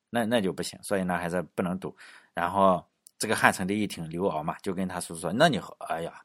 [0.09, 1.95] 那那就不行，所以呢还是不能赌。
[2.33, 2.83] 然后
[3.19, 6.19] 这个汉成帝一听刘骜嘛，就跟他叔说：“那你哎呀，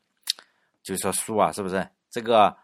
[0.83, 1.87] 就说叔啊，是不是？
[2.11, 2.57] 这个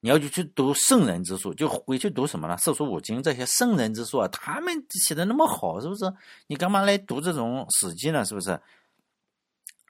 [0.00, 2.56] 你要去去读圣人之书，就回去读什么呢？
[2.58, 6.12] 四书五经这些圣人之书啊，他们写的那么好，是不是？
[6.46, 8.24] 你干嘛来读这种史记呢？
[8.24, 8.60] 是不是？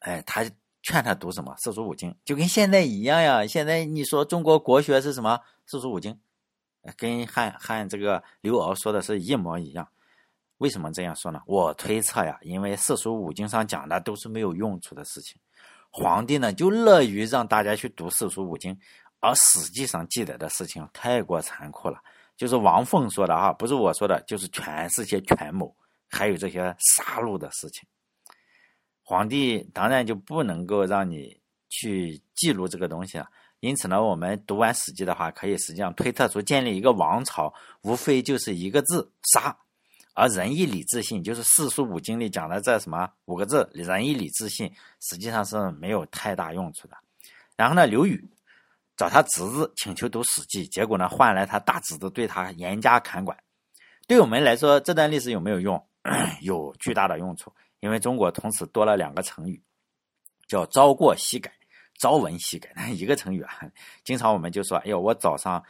[0.00, 0.44] 哎，他。”
[0.80, 3.44] 劝他读什么四书五经，就跟现在一样呀。
[3.44, 6.18] 现在你说中国国学是什么四书五经，
[6.96, 9.86] 跟汉汉这个刘骜说的是一模一样。
[10.58, 11.42] 为什么这样说呢？
[11.46, 15.38] 我推测呀，因为四书五经上讲的都是没有用处的事情，
[15.90, 18.78] 皇帝呢就乐于让大家去读四书五经，
[19.20, 21.98] 而史记上记载的事情太过残酷了。
[22.36, 25.74] 就是王凤说的啊，不是我说的，就是全是些权谋，
[26.08, 27.88] 还有这些杀戮的事情。
[29.02, 33.28] 皇帝当然就不能够让你去记录这个东西了，
[33.60, 37.52] 因此呢，我们读完《史记》的话，可以实际上推测出建立一个王朝，
[37.82, 39.56] 无非就是一个字——杀。
[40.14, 46.96] 而仁义礼智信，就是四书五经里讲的这什么五个字——仁义礼智信，实际上是没有太大用处的。
[47.56, 48.24] 然后呢，刘宇
[48.98, 53.38] 找他侄子请求读《史记》，结果呢，换来他大侄子对他严加看管。
[54.08, 55.80] 对我们来说，这段历史有没有用？
[56.42, 57.52] 有巨大的用处。
[57.78, 59.62] 因为中国从此多了两个成语，
[60.48, 61.52] 叫“朝过夕改
[62.00, 63.52] ”，“朝闻夕改” 一个成语啊。
[64.02, 65.62] 经常我们就说：“哎呦，我早上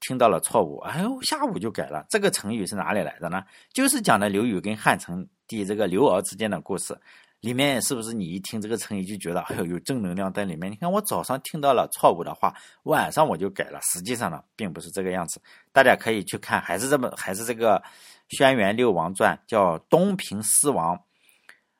[0.00, 3.44] 听到了错误，哎呦，下午就改了。”这个成语是哪里来的呢？
[3.74, 6.98] 就是讲的刘宇跟汉成帝这个刘骜之间的故事。
[7.40, 10.70] 里面是不是你一听这个成语就觉得哎呦有正能量在里面？
[10.70, 13.80] 你看我早上听到了错误的话，晚上我就改了。
[13.82, 15.40] 实际上呢，并不是这个样子。
[15.72, 17.82] 大家可以去看，还是这么还是这个
[18.36, 21.00] 《轩辕六王传》，叫《东平狮王，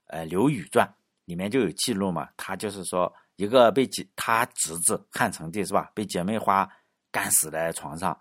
[0.06, 0.86] 呃刘宇传》，
[1.26, 2.28] 里面就有记录嘛。
[2.38, 6.66] 他就是说，一个被姐他侄子汉成帝是吧，被姐妹花
[7.10, 8.18] 干死在床上，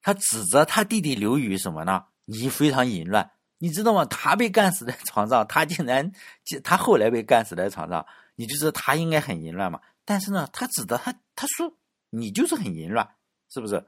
[0.00, 2.02] 他指责他弟弟刘宇什么呢？
[2.24, 3.30] 你非常淫乱。
[3.62, 4.04] 你知道吗？
[4.06, 6.10] 他被干死在床上，他竟然，
[6.64, 9.80] 他后来被干死在床上，你就知道他应该很淫乱嘛。
[10.04, 11.72] 但是呢，他指责他，他说
[12.10, 13.08] 你就是很淫乱，
[13.48, 13.84] 是不是？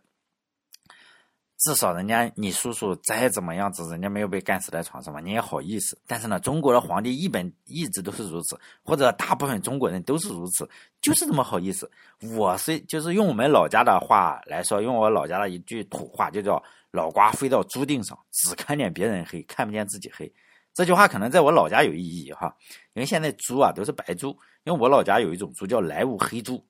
[1.58, 5.98] 至少人家你叔叔再怎么样子，人家没有被干死在床上嘛，你也好意思。
[6.06, 11.90] 但是呢，中国的皇帝一本一直都是如此，或者大部分中国人都是如此，就是这么好意思。
[12.36, 16.62] 我是就是用我们老家的话来说，用我老家的一句土话，就叫
[16.94, 20.32] “老瓜飞到猪腚上，只看见别人黑，看不见自己黑”。
[20.72, 22.56] 这句话可能在我老家有意义哈，
[22.92, 24.28] 因为现在猪啊都是白猪，
[24.62, 26.64] 因为我老家有一种猪叫莱芜黑猪，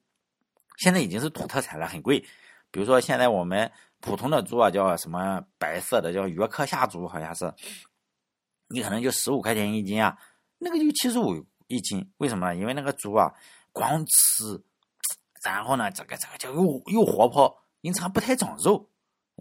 [0.78, 2.18] 现在已经是土特产了，很贵。
[2.70, 3.70] 比如说现在我们。
[4.00, 7.50] 普通的猪啊，叫什么白色的，叫约克夏猪，好像是，
[8.68, 10.14] 你可能就十五块钱一斤啊，
[10.58, 12.54] 那个就七十五一斤，为什么？
[12.54, 13.32] 因为那个猪啊，
[13.72, 14.62] 光吃，
[15.42, 18.86] 然后呢，这个这个就又又活泼，因为它不太长肉，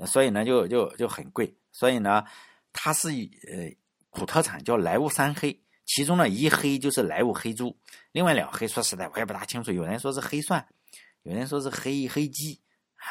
[0.06, 1.56] 所以呢，就就就很贵。
[1.72, 2.24] 所以呢，
[2.72, 3.70] 它是呃
[4.12, 7.76] 土特产，叫莱芜三黑，其中呢一黑就是莱芜黑猪，
[8.12, 10.66] 另外两黑说实在我也不大清楚，有人说是黑蒜，
[11.24, 12.60] 有人说是黑黑鸡。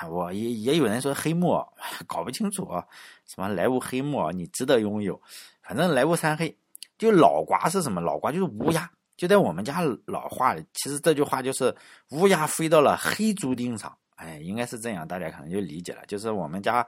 [0.08, 1.66] 我也也有人说黑木耳，
[2.08, 2.82] 搞不清楚啊，
[3.26, 5.20] 什么莱芜黑木耳，你值得拥有。
[5.62, 6.56] 反正莱芜三黑，
[6.96, 8.00] 就老瓜是什么？
[8.00, 11.76] 老瓜就是乌鸦，就在我们家老话，其实这句话就是
[12.08, 13.94] 乌鸦飞到了黑猪腚上。
[14.22, 16.04] 哎，应该是这样，大家可能就理解了。
[16.06, 16.86] 就是我们家，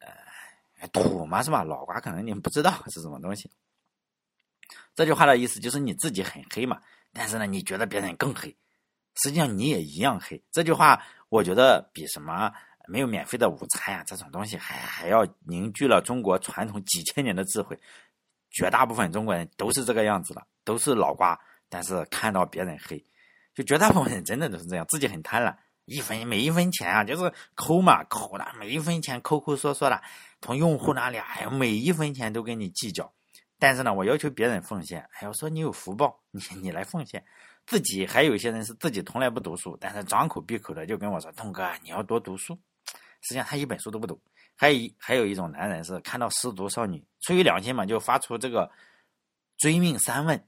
[0.00, 1.62] 呃，土嘛是吧？
[1.62, 3.50] 老瓜可能你们不知道是什么东西。
[4.94, 6.80] 这句话的意思就是你自己很黑嘛，
[7.12, 8.56] 但是呢，你觉得别人更黑，
[9.22, 10.42] 实际上你也一样黑。
[10.50, 11.02] 这句话。
[11.28, 12.52] 我觉得比什么
[12.86, 17.76] 没有免费的午餐呀这种东西还还要凝聚了中国传统几千年的智慧。
[18.48, 21.36] 绝大部分中国人都是这个样子的，都是脑瓜，
[21.68, 23.04] 但是看到别人黑，
[23.56, 25.52] 就绝大部分人真的都是这样，自己很贪婪，
[25.86, 30.02] 一分每一分钱啊就是抠嘛抠的，每一分钱抠抠缩缩的，
[30.42, 33.10] 从用户那里哎呀每一分钱都跟你计较。
[33.58, 37.24] 但是呢，我要求别人奉献，哎，我说你有福报，你你来奉献。
[37.64, 42.56] 自己还有一些人是自己从来不读书，但是张口闭口的就跟我说：“东哥，你要多读书。”
[43.22, 44.20] 实际上他一本书都不读。
[44.54, 48.70] 还有一还有一种男人是看到失足少女，出于良心嘛，就发出这个
[49.56, 50.40] 追命三问，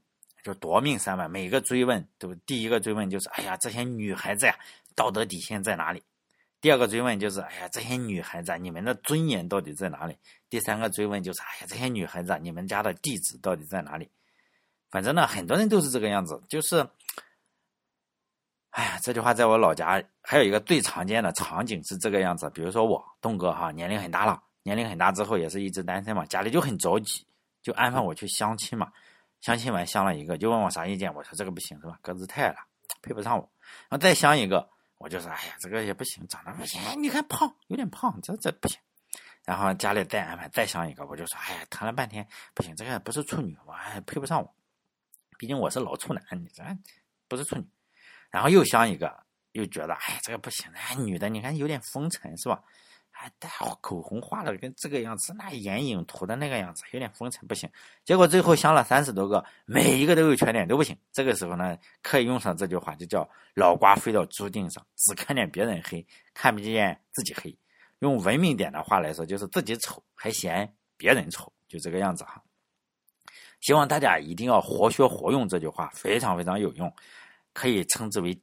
[0.43, 1.29] 就夺命三问。
[1.29, 4.55] 每个追问都第一个追问就是：“哎呀，这些女孩子呀，
[4.95, 6.03] 道德底线在哪里？”
[6.61, 10.17] 第二个追问就是：“哎呀，这些女孩子，你们的尊严到底在哪里？”
[10.49, 14.09] 第三个追问就是：“哎呀，这些女孩子，你们家的地址到底在哪里？”
[14.91, 16.87] 反正呢，很多人都是这个样子，就是。
[18.71, 22.47] 哎呀，这句话在我老家还有一个最常见的场景是这个样子。
[22.51, 27.25] 比如说我东哥哈，年龄很大了，年龄很大之后也是一直单身嘛，家里就很着急，
[27.63, 28.91] 就安排我去相亲嘛。
[29.41, 31.97] 相亲完相了一个，就问我啥意见，我说这个不行是吧？
[32.03, 32.57] 个子太矮了，
[33.01, 33.49] 配不上我。
[33.89, 34.69] 然后再相一个，
[34.99, 38.77] 我就说哎呀，这个也不行，长得不行，你看胖，有点胖，这这不行。
[39.45, 44.55] 然后家里再安排再相一个，我就说哎呀，谈了半天不行，这个不是处女，我还配不上我，
[45.39, 46.63] 毕竟我是老处男，你这
[47.27, 47.65] 不是处女。
[48.29, 52.61] 然后又相一个，又觉得哎，这个不行，哎，女的你看有点风尘是吧？
[53.21, 53.49] 还带
[53.81, 57.69] 口红画的跟这个样子，那眼影涂的那个样子，有点风尘不行。
[58.05, 60.97] 结果最后相了三十多个，每一个都有缺点，都不行。
[61.11, 67.53] 这个时候呢，可以用上这句话，就叫老瓜飞到猪腚上，只看见别人黑，看不见自己黑。
[67.99, 72.41] 用文明点的话来说，就是自己丑还嫌别人丑，就这个样子哈。
[73.59, 76.89] 希望大家一定要活学活用这句话，非常非常有用。
[77.51, 78.41] 可以称之为，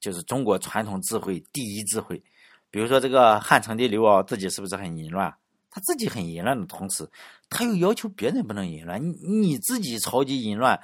[0.00, 2.22] 就是中国传统智慧第一智慧。
[2.70, 5.34] 比如说，这个汉成帝刘骜自己是不是很淫乱？
[5.70, 7.08] 他自己很淫乱的同时，
[7.48, 9.00] 他又要求别人不能淫乱。
[9.02, 10.80] 你你自己超级淫乱，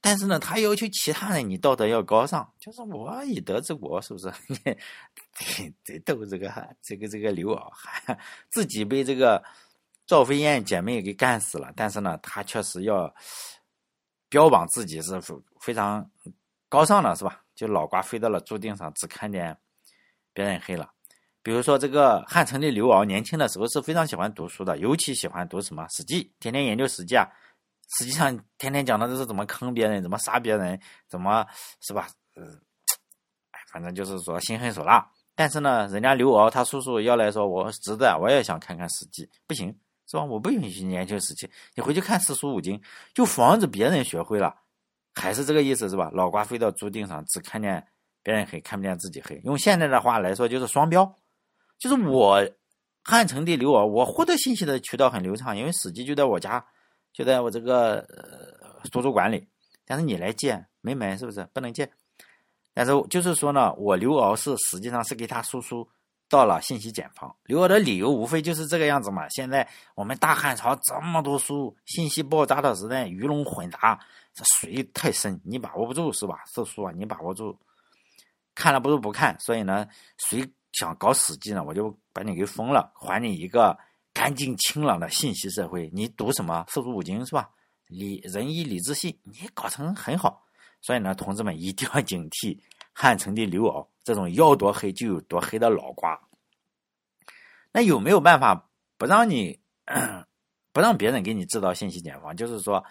[0.00, 2.52] 但是呢，他要求其他人你道德要高尚。
[2.58, 4.32] 就是我以德治国，是不是？
[5.84, 7.70] 得逗这个这个这个刘骜，
[8.50, 9.42] 自己被这个
[10.06, 13.12] 赵飞燕姐妹给干死了，但是呢，他确实要
[14.28, 15.20] 标榜自己是
[15.60, 16.08] 非常。
[16.68, 17.40] 高尚的是吧？
[17.54, 19.56] 就脑瓜飞到了注定上，只看见
[20.32, 20.90] 别人黑了。
[21.44, 27.28] 比如说这个汉成帝刘骜，年轻的时候是非常喜欢读书的，尤其喜欢读什么《史记》，天天研究《史记》啊，
[27.98, 31.46] 《实际上天天讲的都是怎么坑别人，怎么杀别人，怎么
[31.82, 32.08] 是吧？
[32.36, 32.46] 嗯，
[33.50, 35.06] 哎，反正就是说心狠手辣。
[35.34, 39.68] 但是呢，人家刘敖他叔叔要来说，我侄子，我也想看看《史记》，不行，
[40.06, 40.24] 是吧？
[40.24, 42.80] 我不允许你研究《史记》，你回去看四书五经，
[43.12, 44.56] 就防止别人学会了，
[45.12, 46.10] 还是这个意思，是吧？
[46.14, 47.86] 脑瓜飞到猪腚上，只看见
[48.22, 49.38] 别人黑，看不见自己黑。
[49.44, 51.04] 用现在的话来说，就是双标，
[51.84, 52.42] 就是我
[53.02, 56.64] 汉成帝刘敖，我获得信息的渠道很流畅，因为《史记》就在我家，
[57.12, 59.46] 就在我这个呃图书馆里，
[59.84, 61.46] 但是你来借没门，是不是？
[61.52, 61.86] 不能借。
[62.72, 65.86] 但是就是说呢，我刘敖是实际上是给他叔叔
[66.26, 67.36] 到了信息茧房。
[67.44, 69.28] 刘敖的理由无非就是这个样子嘛。
[69.28, 74.00] 现在我们大汉朝这么多书，信息爆炸的时代，鱼龙混杂，
[74.32, 76.38] 这水太深，你把握不住是吧？
[76.46, 77.54] 四书啊，你把握住，
[78.54, 79.38] 看了不如不看。
[79.38, 83.78] 所以呢，谁想搞死机呢，我就把你给封了，还你一个
[84.12, 85.90] 干净清朗的信息社会。
[85.94, 87.48] 你读什么四书五经是吧？
[87.86, 90.42] 礼仁义礼智信，你搞成很好。
[90.80, 92.58] 所以呢，同志们一定要警惕
[92.92, 96.20] 汉成帝刘骜这种要多黑就有多黑的脑瓜。
[97.72, 99.58] 那有没有办法不让你
[100.72, 102.36] 不让别人给你制造信息茧房？
[102.36, 102.84] 就是说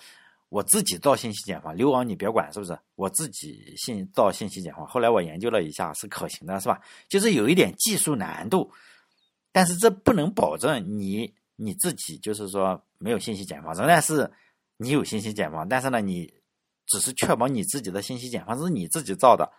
[0.54, 2.78] 我自己造信息茧房，刘骜你别管，是不是？
[2.94, 4.86] 我自己信造信息茧房。
[4.86, 6.80] 后来我研究了一下，是可行的，是吧？
[7.10, 8.72] 就是有一点技术难度，
[9.52, 14.32] 但是这不能保证你你自己就是说没有信息茧房，仍然是
[14.78, 16.32] 你有信息茧房，但是呢你。
[16.86, 19.50] 只是确保你自己的信息茧房是你自己造的，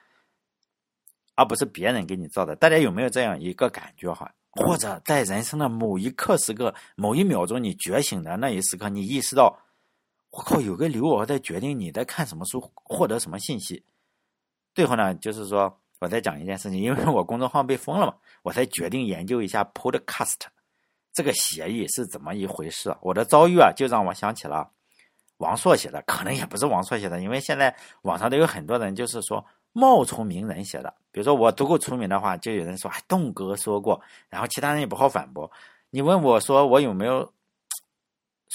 [1.35, 2.55] 而不是别人给你造的。
[2.55, 4.31] 大家有没有这样一个感觉哈？
[4.51, 9.59] 或者在人生的某一刻时刻、某一秒钟，你觉醒的那一时刻，你意识到，
[10.35, 13.85] 我靠，有个刘敖在决定你在看什么书、获得什么信息。
[14.75, 20.41] 最后呢，就是说我在讲一件事情，因为我公众号被封了嘛，我才决定研究一下 Podcast
[21.13, 22.93] 这个协议是怎么一回事。
[23.01, 24.69] 我的遭遇啊，就让我想起了。
[25.37, 30.93] 王朔写的可能也不是王朔写的，因为现在网上都有很多人就是说冒充名人写的。
[31.13, 35.49] 比如说我足够出名的话，就有人说哎，栋哥说过，然后其他人也不好反驳。
[35.91, 37.33] 你问我说我有没有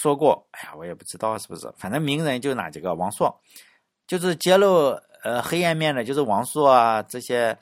[0.02, 0.48] 说过？
[0.52, 1.70] 哎呀，我也不知道是不是。
[1.78, 3.42] 反正名人就哪几个，王朔
[4.08, 7.58] 就是揭露呃黑暗面的，就是王朔啊这些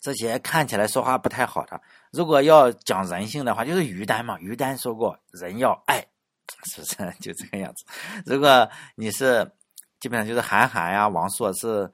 [0.00, 1.80] 这些看起来说话不太好的。
[2.12, 6.06] 如果要讲人性的话，就是于丹嘛，于丹说过人要爱。
[6.70, 7.84] 是不是 就这个样子？
[8.24, 9.50] 如果你是
[9.98, 11.90] 基本上就是韩寒呀、王朔是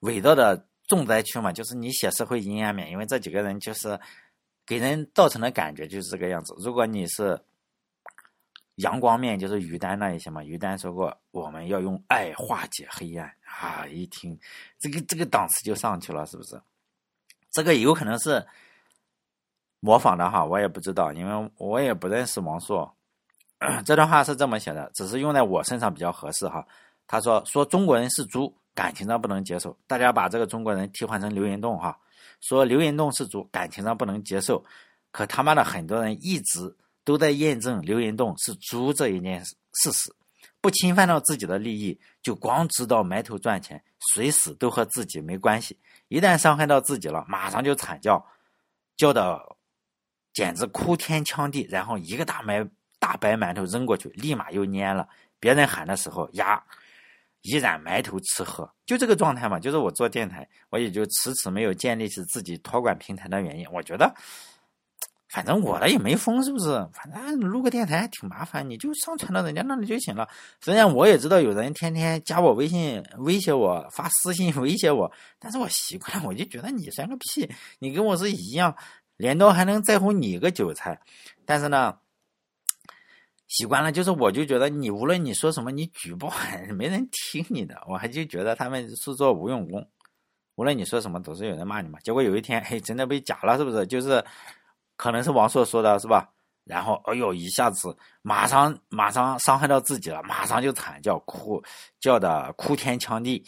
[0.00, 3.96] 伪造的重灾区嘛，就是你写社会阴暗面，因为这几个人就是
[4.66, 6.52] 给人造成的感觉就是这个样子。
[6.58, 7.40] 如果你是
[8.82, 14.38] 阳光面，就是于丹那一些嘛，于丹说过我们要用爱化解黑暗啊，一听
[14.78, 16.60] 这个这个档次就上去了，是不是？
[17.50, 18.46] 这个有可能是
[19.80, 22.94] 模仿的哈，我也不知道，因为我也不认识王朔。
[23.84, 26.66] 这段话是这么写的，只是用在我身上比较合适哈。
[27.06, 29.76] 他说：“说中国人是猪，感情上不能接受。
[29.86, 31.98] 大家把这个中国人替换成刘云栋哈，
[32.40, 34.64] 说刘云栋是猪，感情上不能接受。
[35.10, 36.74] 可他妈的很多人一直
[37.10, 40.14] 都在验证刘云栋是猪这一件事实，
[40.60, 43.82] 不侵犯到自己的利益，就光知道埋头赚钱，
[44.14, 45.76] 谁死都和自己没关系。
[46.08, 48.24] 一旦伤害到自己了，马上就惨叫，
[48.96, 49.56] 叫的
[50.32, 52.68] 简直哭天抢地，然后一个大埋。”
[53.00, 55.08] 大白馒头扔过去，立马又蔫了。
[55.38, 56.62] 别人喊的时候，呀，
[57.40, 59.58] 依然埋头吃喝，就这个状态嘛。
[59.58, 63.66] 就是我做电台，我也就迟迟没有建立起自己托管平台的原因。
[63.72, 64.14] 我觉得，
[65.32, 66.66] 反正我的也没封，是不是？
[66.92, 70.28] 反正录个电台挺麻烦，你就上传到人家那里就行了。
[70.60, 78.74] 虽然我也知道有人天天加我微信威胁我，发私信 威胁我，但是我习惯了，我就觉得你算个屁，你跟我是一样，
[79.16, 81.00] 镰刀还能在乎你个韭菜？
[81.44, 81.96] 但是呢。
[83.52, 86.32] 习惯了，就是我就觉得你无论你说什么，你举报
[86.78, 89.84] 没人听你的，我还就觉得他们是做无用功。
[90.54, 91.98] 无论你说什么，总是有人骂你嘛。
[92.04, 93.84] 结果有一天，嘿，真的被假了，是不是？
[93.88, 94.24] 就是
[95.00, 96.28] 可能是王朔说的，是吧？
[96.64, 101.62] 然后，哎呦，一下子马上马上伤害到自己了，马上就惨叫哭
[101.98, 103.42] 叫的哭天抢地，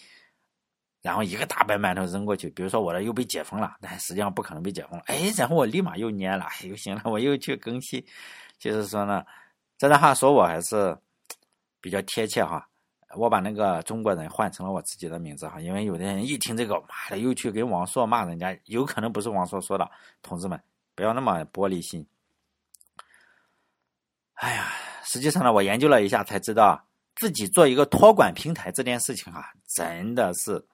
[1.02, 2.48] 然后一个大白馒头扔过去。
[2.48, 5.04] 比如说我的又被解封了，但实际上不可能被解封了。
[5.08, 8.02] 哎，然后我立马又蔫了，哎呦，行了，我又去更新。
[8.58, 9.22] 就是说呢。
[9.76, 10.96] 这段话说我还是
[11.82, 12.66] 比较贴切哈，
[13.16, 19.90] 我把那个中国人换成了我自己的名字哈，因为有的人一听这个，妈的又去跟王朔骂人家，有可能不是王朔说的，
[20.22, 20.58] 同志们
[21.02, 22.06] 不要那么玻璃心。
[24.34, 24.68] 哎呀，
[25.02, 26.86] 实际上呢，我研究了一下才知道，
[27.16, 30.64] 自己做一个托管平台这件事情啊，真的是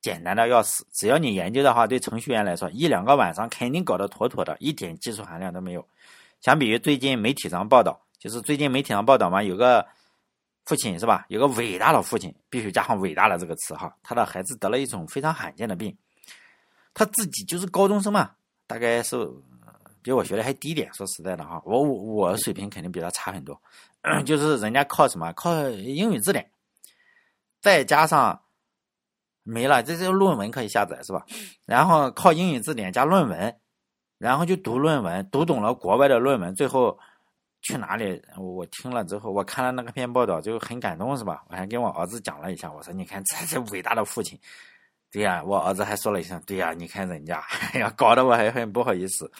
[0.00, 0.86] 简单的要死。
[0.92, 5.84] 只要你研究的话，对程序员来说，一两个晚上肯定搞得妥妥的，一点技术含量都没有。
[6.40, 8.00] 相比于最近媒体上报道。
[8.20, 9.84] 就是最近媒体上报道嘛，有个
[10.66, 11.26] 父亲是吧？
[11.30, 13.92] 有个伟大的父亲，必须加上“伟大的”这个词哈。
[14.04, 15.98] 他的孩子得了一种非常罕见的病，
[16.94, 18.30] 他自己就是高中生嘛，
[18.68, 19.16] 大概是
[20.04, 20.92] 比我学的还低点。
[20.94, 23.60] 说实在的哈，我我我水平肯定比他差很多。
[24.24, 25.32] 就是人家靠什么？
[25.32, 26.48] 靠英语字典，
[27.60, 28.40] 再加上
[29.42, 31.24] 没了，这这论文可以下载是吧？
[31.66, 33.56] 然后靠英语字典加论文，
[34.18, 36.96] 然后就读论文，读懂了国外的论文，最后。
[37.66, 38.20] 去哪里？
[38.36, 41.42] 我听了之后，我看了那个篇报道，就很感动，是吧？
[41.48, 44.38] 我还跟我儿子讲了一下，我说：“你看，这这伟大的父亲，
[45.10, 47.42] 对呀。”我儿子还说了一声：“对呀，你看人家，
[47.72, 49.32] 哎呀，搞得我还很不好意思。”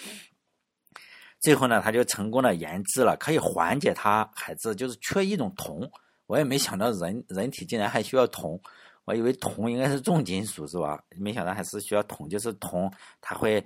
[1.45, 5.89] 最后呢，他就成功的研制了可以缓解他孩子就是缺一种铜。
[6.27, 8.59] 我也没想到人人体竟然还需要铜，
[9.05, 10.99] 我以为铜应该是重金属，是吧？
[11.17, 12.91] 没想到还是需要铜，就是铜，
[13.21, 13.65] 它会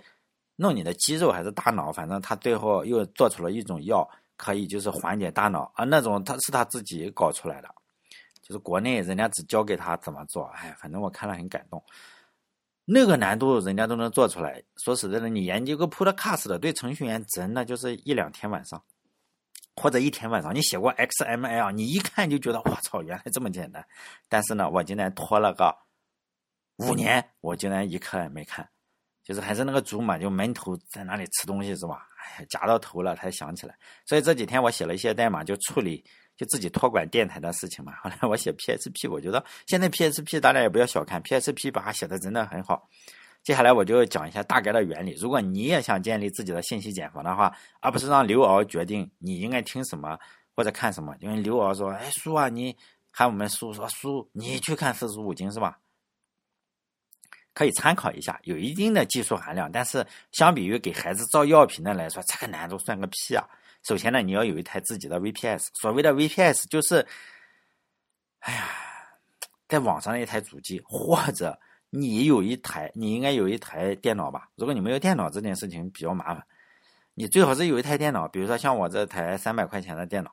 [0.56, 4.06] 弄你的肌肉还是大脑，反正他最后又做出了一种药。
[4.36, 7.68] 可以就是缓解大脑啊，那种他是他自己搞出来的，
[8.40, 11.82] 就是国内人家只教给他怎么做，哎，反正我看了很感动。
[12.90, 18.82] 那个难度人家都能做出来，说实在的，你研究个 Podcast 的，对程序员真的就是一两天晚上，
[19.76, 20.54] 或者一天晚上。
[20.54, 23.86] 你写过 XML，你一看就觉得我操，原来这么简单。
[24.26, 25.76] 但是呢，我竟然拖了个
[26.76, 28.66] 五年，我竟然一课也没看，
[29.22, 32.08] 就是还是那个猪嘛，就闷头在那里吃东西是吧？
[32.38, 33.78] 哎夹到头了，才想起来。
[34.06, 36.02] 所以这几天我写了一些代码，就处理，
[36.38, 37.92] 就自己托管电台的事情嘛。
[38.00, 42.88] 后来我写 PSP，我觉得现在 PSP 大家也不要小看 PSP，把它写的真的很好。
[43.42, 45.14] 接下来我就讲一下大概的原理。
[45.20, 50.18] 如果你也想建立自己的信息茧房的话，而不是让刘敖决定你应该听什么
[50.54, 52.76] 或者看什么，因为刘敖说：“哎，叔啊，你
[53.10, 55.78] 喊我们叔说叔，你去看四书五经是吧？”
[57.54, 63.44] 可以参考一下，有一定的技术含量，但是相比于给孩子造药品的来说，这个难度算个屁啊！
[63.84, 67.06] 首先呢，你要有一台自己的 VPS，所谓的 VPS 就是，
[68.40, 68.68] 哎呀，
[69.68, 71.58] 在网上的一台主机，或者
[71.90, 74.50] 你有一台，你应该有一台电脑吧？
[74.56, 76.44] 如果你没有电脑，这件事情比较麻烦，
[77.14, 80.30] 你最好是有一台电脑，比如说像我这台三百块钱的电脑，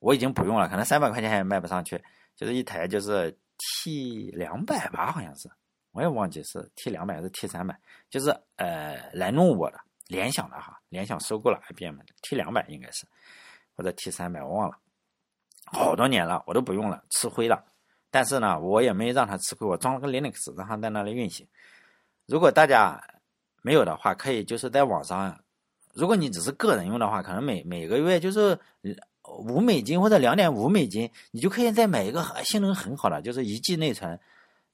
[0.00, 2.02] 我已经不用了，可能三百块钱也卖不上去，
[2.34, 5.48] 就是一台就是 T 两百吧，好像是。
[5.92, 7.78] 我也忘记是 T 两百还是 T 三百，
[8.10, 13.06] 就是呃来弄我的联想的哈，联想收购了 IBM 的 T 两百应该是，
[13.76, 14.78] 或者 T 三百我忘了，
[15.64, 17.64] 好多年了我都不用了，吃灰了。
[18.10, 21.48] 但是呢，我也没让它吃亏，我装了个 Linux 让它在那里运行。
[22.26, 23.02] 如果大家
[23.62, 25.36] 没有的话，可以就是在网上，
[25.94, 28.56] 如果你只是个人用的话，可能每每个月就是
[29.46, 34.20] 五美金或者两点五美金，你就可以再买一个性能很好的，就是一 G 内存。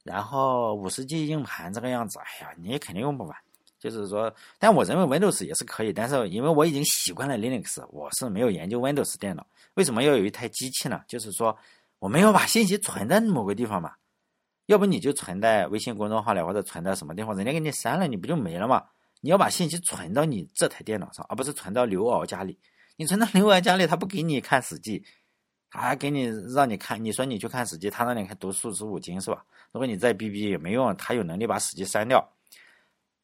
[0.03, 3.37] 然后五十 G 硬盘这个样子，哎呀，你肯定用不完。
[3.81, 9.45] 就是说，但我认为 Windows 也是可以，但是因为我已经习惯了 Linux，我是没有研究 Windows 电脑。
[9.73, 11.01] 为什么要有一台机器呢？
[11.07, 11.57] 就是说，
[11.97, 13.93] 我们要把信息存在某个地方嘛。
[14.67, 18.85] 要不你就存在微信公众号里，或者存在什么地方，人家给你删了，你不就没了吗？
[19.19, 22.59] 你要把信息存到你这台电脑上，而不是存到刘敖家里。
[22.97, 25.03] 你存到刘敖家里，他不给你看史记。
[25.71, 29.43] 他还给你让你看，你说你去看史记，他让你看读数十五经是吧？
[29.71, 32.23] 如果你再逼逼也没用，他有能力把史记删掉。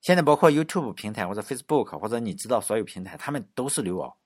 [0.02, 4.18] 现在包括 YouTube 平台或者 Facebook 或者你知道所有平台，他们都是流敖，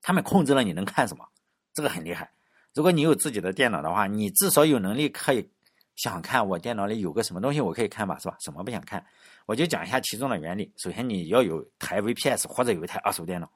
[0.00, 1.28] 他们控制了你能看什么，
[1.74, 2.30] 这个很厉害。
[2.74, 5.50] 如果你有自己的电脑的话，你至少有能力可以
[5.96, 8.36] 想看我电脑里有个什么东西，我可以看吧，是吧？
[8.40, 9.04] 什么不想看，
[9.46, 10.72] 我就讲一下其中的原理。
[10.76, 13.50] 首先你要有台 VPS 或者有一台二手电脑，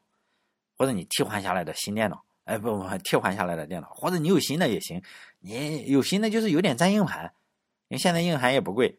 [0.76, 2.24] 或者你替换下来的新电脑。
[2.44, 5.00] 哎不不，替换下来的电脑，或者你有新的也行。
[5.38, 7.32] 你有新的就是有点占硬盘，
[7.86, 8.98] 因为现在硬盘也不贵。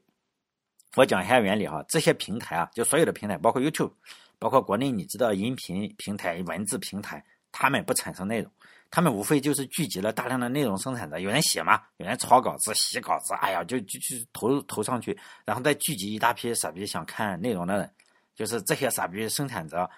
[0.96, 3.92] 我讲一下原理哈，这些平台啊，就所有的平台，包括 YouTube，
[4.38, 8.52] 包括国内你知道音频平台、文字平台，他们不产生内容，
[8.92, 17.92] 他们无非就是聚集了大量的内容生产者，有人写嘛，有人抄稿子、洗稿子，哎呀，就就就投投上去，然后再聚集一大批傻逼想看内容的人，
[18.36, 19.90] 就是这些傻逼生产者，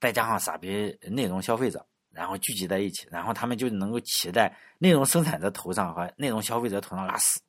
[0.00, 1.84] 再加上傻逼内容消费者。
[2.14, 7.40] 然后聚集在一起，然后他们就能够骑在内容生产者头上和内容消费者头上拉屎。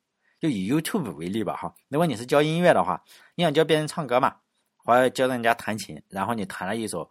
[0.44, 3.02] 就以 YouTube 为例吧，哈，如果你是教音乐的话，
[3.34, 4.36] 你想教别人唱歌嘛，
[4.76, 7.10] 或者教人家弹琴，然后你弹了一首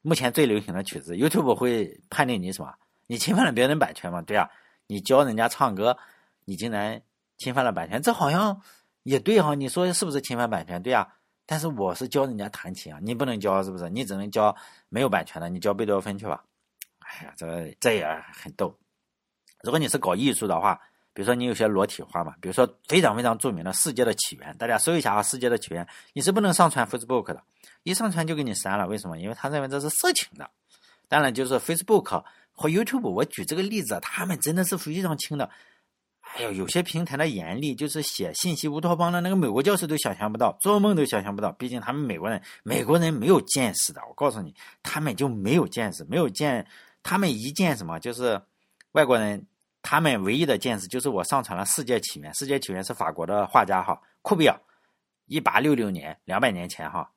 [0.00, 2.72] 目前最流行的曲子，YouTube 会判定你什么？
[3.06, 4.22] 你侵犯了别人版权吗？
[4.22, 4.48] 对啊，
[4.86, 5.94] 你教人家唱歌，
[6.46, 7.02] 你竟然
[7.36, 8.58] 侵犯了版权，这好像
[9.02, 9.54] 也对哈？
[9.54, 10.82] 你说是不是侵犯版权？
[10.82, 11.06] 对啊，
[11.44, 13.90] 但是我是教人家弹琴啊，你不能教是不是？
[13.90, 14.56] 你只能教
[14.88, 16.42] 没有版权的，你教贝多芬去吧。
[17.00, 18.74] 哎呀，这这也很逗。
[19.62, 20.80] 如果你是搞艺术的话，
[21.12, 27.42] 比如说你有些裸体画嘛，比如说非常非常著名的《世界的起源》，大家搜一下啊，《世界的起源》，你是不能上传 Facebook 的，
[27.82, 28.86] 一上传就给你删了。
[28.86, 29.18] 为什么？
[29.18, 30.50] 因为他认为这是色情的。
[31.08, 35.50] 当然，就是 Facebook 和 YouTube，我举这个例子，他们真的是非常轻的。
[36.20, 41.50] 哎呦，有些平台的严厉，就是写信息乌托邦的那个美国教授都想象不到，做梦都想象不到。
[41.50, 44.00] 毕竟他们美国人，美国人没有见识的。
[44.08, 44.54] 我告诉你，
[44.84, 46.64] 他们就没有见识，没有见，
[47.02, 48.40] 他们一见什么就是
[48.92, 49.44] 外国人，
[49.90, 54.56] 他们唯一的见识就是我上传了《世界起源》，《世界起源》是法国的画家哈库比尔，
[55.26, 57.10] 一八六六年，两百年前哈，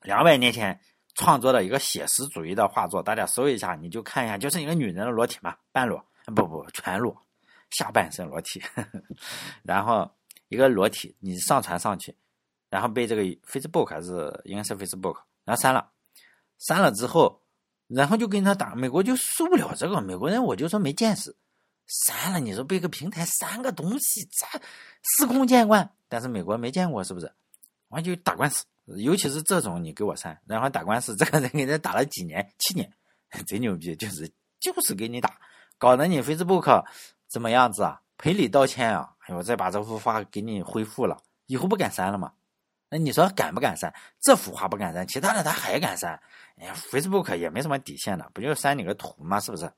[0.00, 0.80] 两百年前
[1.14, 6.02] 创作的一个写实主义的画作，大家搜一下，你就看一下，就是一个女人的裸体嘛，半裸，
[6.34, 7.14] 不不全裸。
[7.68, 8.62] 下半身裸体，
[9.62, 10.10] 然后
[10.48, 12.16] 一个裸体，你上传上去，
[12.70, 15.90] 然后被这个 Facebook 还是应该是 Facebook，然后删了，
[16.56, 17.42] 删了之后，
[17.88, 21.36] 然后就跟他打，美国就受不了这个，美国人我就说没见识，
[21.86, 24.60] 删了，你说被个平台删个东西，这
[25.02, 27.32] 司空见惯，但是美国没见过是不是？
[27.88, 28.64] 完就打官司，
[28.98, 32.92] 尤其是这种你给我删，然后打官司， 这个人给人打了几年，七年，
[33.46, 34.30] 贼牛逼，就是
[34.60, 35.38] 就是给你打，
[35.78, 36.84] 搞得你 Facebook。
[37.28, 38.00] 怎么样子啊？
[38.16, 39.12] 赔礼道歉啊！
[39.26, 42.32] 哎呦，再把这幅画给你恢复了，以后不敢删了吗？
[42.88, 43.92] 那你说敢不敢删？
[44.20, 46.20] 这幅画不敢删，其他的他还敢删？
[46.58, 49.40] 哎，Facebook 也没什么底线的，不就删你个图吗？
[49.40, 49.68] 是不是？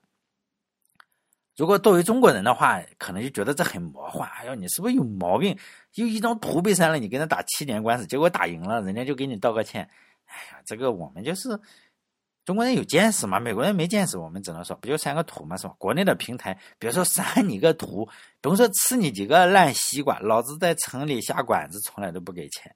[1.57, 4.29] 如果作为中国人的话，可能就觉得这很魔幻。
[4.29, 5.57] 哎呦，你是不是有毛病？
[5.91, 9.89] 就一张图被删了，你跟他打七年官司，结果打赢了，人家就给你道个歉。
[10.27, 11.59] 哎呀，这个我们就是。
[12.45, 13.41] 中国人有见识嘛？
[13.41, 15.57] 美国人没见识，我们只能说不就删个图嘛？
[15.57, 15.75] 是吧？
[15.77, 18.07] 国内的平台，比如说删你个图，
[18.39, 22.73] 不用说吃你几个烂西瓜，老子在城里下馆子从来都不给钱。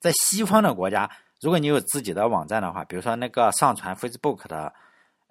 [0.00, 1.08] 在西方的国家，
[1.40, 4.74] 如果你有自己的网站的话，比如说那个上传 Facebook 的，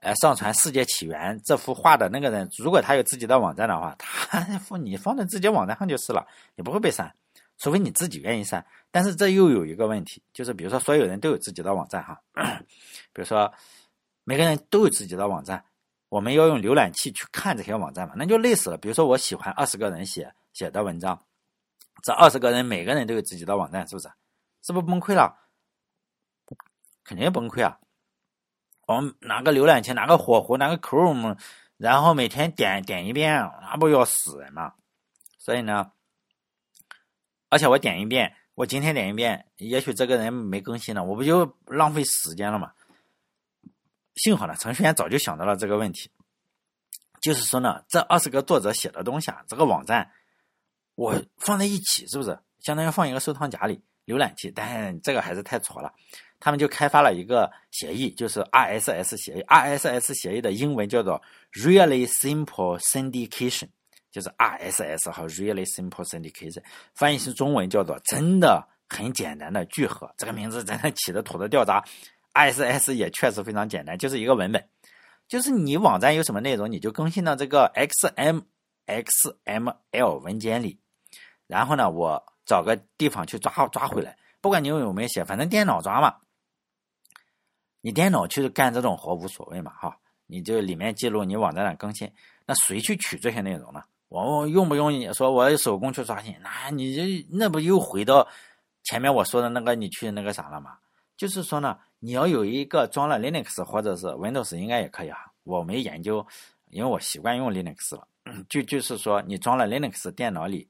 [0.01, 6.25] 呃，上传《世界起源》这幅画的那个人，如果他有自己的网站的话，他放你放在自己网站上就是了，
[6.55, 7.13] 你不会被删。
[7.57, 12.17] 除非你自己愿意删，但是这又有一个问题，就是比如说所有人都有自己的网站哈，
[13.11, 13.53] 比如说
[14.23, 15.61] 每个人都有自己的网站，
[16.07, 18.77] 我们要用浏览器去看这些网站嘛，那就累死了。
[18.77, 21.21] 比如说我喜欢二十个人写写的文章，
[22.01, 24.09] 这二十个人每个人都有自己的网站，是不是？
[24.63, 25.37] 是不是崩溃了？
[27.03, 27.77] 肯定崩溃啊！
[28.89, 31.37] 我们拿个浏览器，拿个火狐，拿个 Chrome，
[31.77, 34.73] 然后每天点点一遍，那不要死人吗？
[35.37, 35.91] 所以呢？
[37.49, 42.71] 而且我点一遍，我今天点一遍，也许这个人没更新了，我不就浪费时间了吗？
[44.15, 46.09] 幸好呢，程序员早就想到了这个问题，
[47.21, 50.09] 就是说呢，这二十个作者写的东西啊，这个网站
[50.95, 53.83] 我放在一起，是不是相当于放一个收藏夹里？
[54.07, 55.93] 浏览器，但这个还是太挫了。
[56.39, 59.41] 他们就开发了一个协议，就是 RSS 协议。
[59.41, 61.21] RSS 协议的英文叫做
[61.53, 63.69] Really Simple Syndication。
[64.11, 66.63] 就是 RSS 和 Really Simple Syndication，
[66.95, 70.11] 翻译成中文叫做“真的很简单的聚合”。
[70.17, 71.85] 这个名字真的起的土的掉渣。
[72.33, 74.67] RSS 也确实非常简单，就是一个文本，
[75.27, 78.41] 就是你网站有什么内容，你就更新到这个 XM
[78.87, 80.79] XML 文件里，
[81.45, 86.15] 然后呢，我找个地方去抓抓回来，不管你有没有写，反正电脑抓嘛。
[87.81, 92.11] 你电脑去干这种活无所谓嘛，哈，你就里面记录你网站的更新，
[92.45, 93.83] 那谁去取这些内容呢？
[94.09, 96.35] 我用不用你说我手工去刷新？
[96.41, 98.27] 那你这那不又回到
[98.83, 100.77] 前面我说的那个你去那个啥了吗？
[101.15, 105.31] 就是说呢，你要有一个装了 Linux 或者是 Windows 应该也可以哈。
[105.43, 106.25] 我没研究，
[106.69, 108.07] 因为我习惯用 Linux 了。
[108.47, 110.67] 就就是说，你装了 Linux 电脑里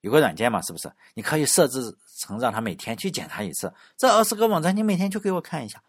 [0.00, 0.90] 有个软件嘛，是不是？
[1.14, 3.72] 你可以设置成让他每天去检查一次。
[3.96, 5.82] 这二十个网站你每天去给我看一下，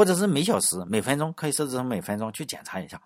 [0.00, 2.98] 或者是每小时、每分钟可以设置成每分钟去检查一下。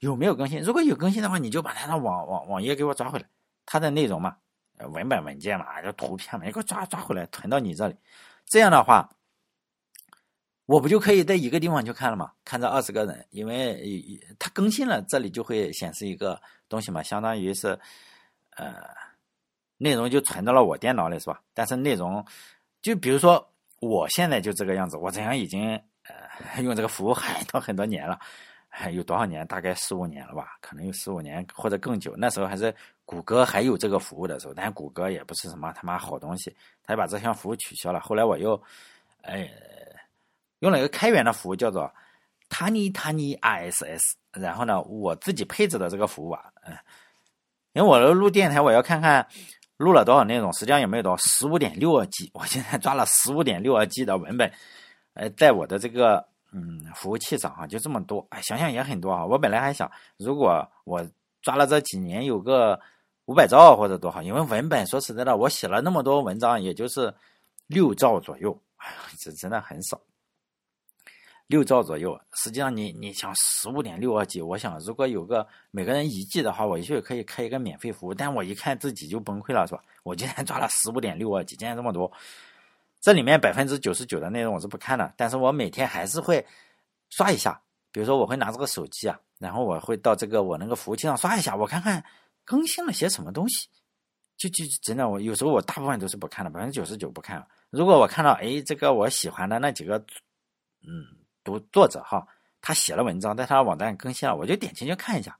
[0.00, 0.60] 有没有更新？
[0.60, 3.26] 如果有更新的话，你就把它的网网网页给我抓回来，
[3.64, 4.36] 它的内容嘛，
[4.92, 7.96] 文本文件嘛，就图片嘛，你给我抓抓回来，存到你这里。
[8.44, 9.08] 这样的话，
[10.66, 12.30] 我不就可以在一个地方去看了吗？
[12.44, 17.68] 看这二十个人，因为它更新了，这里就会显示一个东西嘛，相当于是
[18.58, 18.74] 呃，
[19.78, 21.40] 内容就存到了我电脑里，是吧？
[21.54, 22.22] 但是内容，
[22.82, 23.50] 就比如说
[23.80, 28.18] 我现在就这个样子，我这样已经呃用这个服务很多很多年了。
[28.92, 29.44] 有多少年？
[29.46, 32.14] 大概十五年了吧，可能有十五年或者更久。
[32.16, 32.72] 那时候还是
[33.04, 36.54] 谷歌还有这个服务的时候，但谷歌也不是什么他妈好东西，
[36.84, 37.98] 他把这项服务取消了。
[37.98, 38.62] 后来我又，
[39.22, 39.50] 哎，
[40.60, 41.92] 用了一个开源的服务，叫做
[42.50, 44.00] Tiny Tiny RSS。
[44.32, 46.76] 然后呢，我自己配置的这个服务啊，嗯，
[47.72, 49.26] 因为我录电台，我要看看
[49.78, 52.30] 录了多少内容，实际上也没有多少，十五点六二 G。
[52.34, 54.52] 我现在抓了十五点六二 G 的文本，
[55.18, 56.26] 呃，在我的这个。
[56.50, 59.22] 嗯，服务器上哈就这么多，哎，想想也很多啊。
[59.22, 61.06] 我本来还想，如果我
[61.42, 62.80] 抓了这几年有个
[63.26, 67.14] 五百兆或者多好，因为文本说实在的，我写了那么多文章，也就是
[67.66, 68.88] 六兆左右，哎，
[69.18, 70.00] 这真的很少。
[71.48, 72.18] 六兆左右。
[72.32, 78.14] 实际上，你你想十五点六二 G，我想如果有个每个人一 G 的话，我就可以开一个免费服务。
[78.14, 79.82] 但我一看自己就崩溃了，是吧？
[80.02, 82.10] 我今天抓了十五点六二 G，竟然这么多。
[83.00, 86.44] 这里面百分之九十九的内容我是不看的，但是我每天还是会
[87.10, 87.60] 刷一下。
[87.90, 92.04] 比如说，我会拿这个手机啊，然后我会到这个我那个服务器上刷一下，我看看
[92.44, 93.68] 更新了些什么东西。
[94.36, 97.44] 就就真的，我有时候我大部分都是不看的，百分之九十九不看。
[97.70, 99.96] 如果我看到哎，这个我喜欢的那几个，
[100.82, 101.06] 嗯，
[101.42, 102.24] 读作者哈，
[102.60, 105.36] 他写了文章，在他的网站更新了，我就点进去看一下。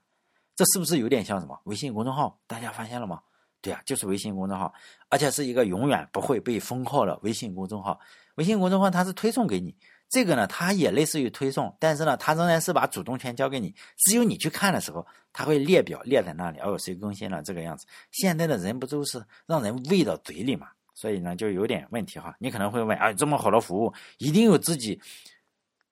[0.55, 2.37] 这是不是有点像什么微信公众号？
[2.47, 3.21] 大家发现了吗？
[3.61, 4.73] 对啊，就是微信公众号，
[5.09, 7.99] 而且是一个永远不会被封号的微信公众号。
[8.35, 9.75] 微信公众号它是推送给你，
[10.07, 17.85] 这个呢，它也类似于推送，但是呢，它仍然是把主动权交给你，只有你去看的时候，它会列表列在那里，哦，谁更新了这个样子。
[18.11, 20.67] 现在的人不都是让人喂到嘴里嘛？
[20.93, 22.33] 所以呢，就有点问题哈。
[22.39, 25.01] 你可能会问，啊，这么好的服务，一定有自己，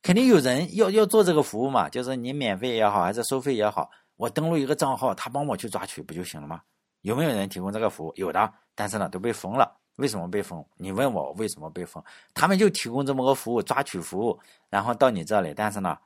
[0.01, 1.89] 肯定有人要要做这个服务嘛？
[1.89, 6.61] 就是你免费也好，还是收费也好，我登录一个账号，他帮我去抓取不就行了吗？
[7.07, 8.13] 有没有人提供这个服务？
[8.17, 9.79] 有的，但是呢都被封了。
[9.95, 10.63] 为什么被封？
[10.75, 12.03] 你问我为什么被封？
[12.33, 14.37] 他们就提供这么个服务，抓取服务，
[14.69, 15.97] 然后到你这里，但是呢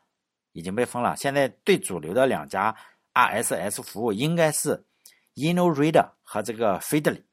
[0.51, 1.15] 已经被封了。
[1.17, 2.75] 现在最主流的两家
[3.15, 4.85] RSS 服务应该是
[5.33, 7.23] InnoReader 和这个 Feedly。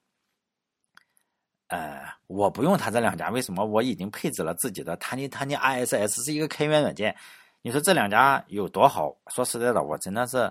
[1.66, 3.62] 呃，我不用他这两家，为什么？
[3.66, 7.14] 我已经配置了自己的 Tiny Tiny RSS 是一个开源软件。
[7.60, 9.14] 你说这两家有多好？
[9.26, 10.50] 说实在的，我真的是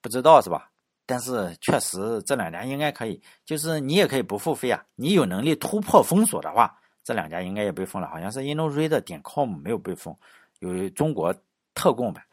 [0.00, 0.72] 不知道，是吧？
[1.06, 4.84] 但是确实这两家应该可以，就是你也可以不付费啊。
[4.96, 8.08] 你有能力突破封锁的话，这两家应该也被封了。
[8.08, 10.14] 好像是 InnoReader 点 com 没有被封，
[10.58, 11.34] 有中国
[11.74, 12.24] 特供版。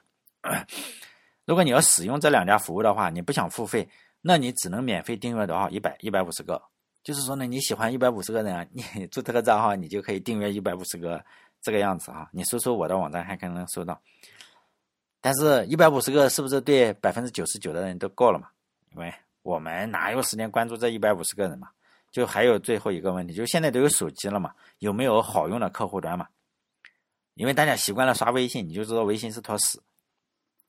[1.45, 3.87] 如果你要使用这两家服务的话，你不想付费，
[4.21, 5.69] 那你只能免费订阅多少？
[5.69, 6.61] 一百一百五十个。
[7.03, 11.23] 就是说呢，你喜欢一百五十个人，你 注册个账号，你就可以订阅一百五十个
[11.61, 12.27] 这个样子啊。
[12.31, 14.01] 你搜搜我的网站，还可能搜到。
[15.19, 18.47] 但是，一百五十个是不是对百分之九十九的人都够了嘛？
[18.93, 21.69] 因为我们哪有时间关注这一百五十个人嘛？
[22.11, 24.53] 就还有最后一个问题，就现在都有手机了嘛？
[24.77, 26.27] 有没有好用的客户端嘛？
[27.33, 29.79] 因为大家习惯了刷微信，你就知道微信是坨屎；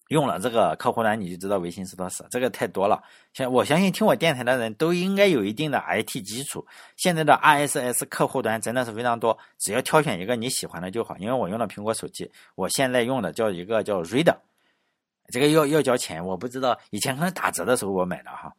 [0.09, 2.25] 用了这个客户端，你就知道微信是坨屎。
[2.31, 3.05] 这个太多了，
[3.35, 6.67] 像我相信听我电台的人都应该有一定的 IT 基础。
[6.97, 11.15] 现在的 RSS 客户端真的是非常多，只要挑选一个你喜欢的就好。
[11.19, 14.39] 因为我用的苹果手机，我现在用的叫一个叫 Reader。
[15.29, 16.79] 这个要要交钱，我不知道。
[16.91, 18.53] 以前可能打折的时候我买的哈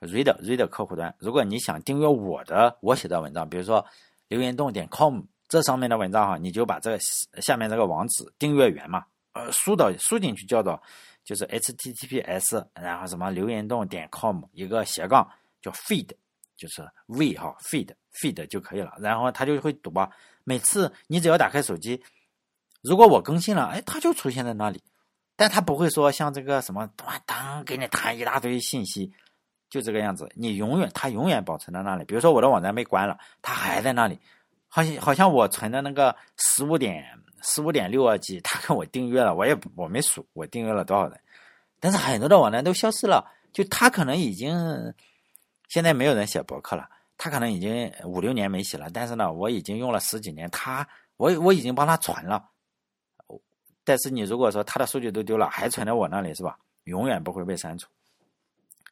[0.00, 1.14] ，Read Read 客户端。
[1.18, 3.84] 如果你想订阅我的我写的文章，比如说
[4.28, 6.98] 留言洞点 com 这上面的文章哈，你就把这个
[7.42, 10.80] 下面这个网址订阅源嘛，呃，输到输进去叫做
[11.24, 15.28] 就是 https，然后什么留言洞点 com 一个斜杠
[15.60, 16.08] 叫 feed，
[16.56, 18.94] 就是 v 哈 feed feed 就可以了。
[19.00, 20.10] 然后它就会读吧，
[20.44, 22.02] 每次你只要打开手机，
[22.82, 24.82] 如果我更新了，哎，它就出现在那里。
[25.36, 26.88] 但他不会说像这个什么
[27.26, 29.12] 当给你弹一大堆信息，
[29.68, 30.30] 就这个样子。
[30.34, 32.04] 你永远他永远保存在那里。
[32.04, 34.18] 比如说我的网站被关了，他还在那里。
[34.68, 37.04] 好像好像我存的那个十五点
[37.42, 41.20] 十五点六二 G，他给我订阅了，我也我没数我订阅了多少人。
[41.78, 44.94] 但是很多的网站都消失了，就他可能已经
[45.68, 48.88] 现在没有人写博客了，他可能已经五六年没写了。
[48.92, 52.50] 但是呢，我已经用了十几年，他我我已经帮他传了。
[53.84, 56.58] 但是你如果说他的数据都丢了，还存在我那里是吧？
[56.84, 57.86] 永远不会被删除。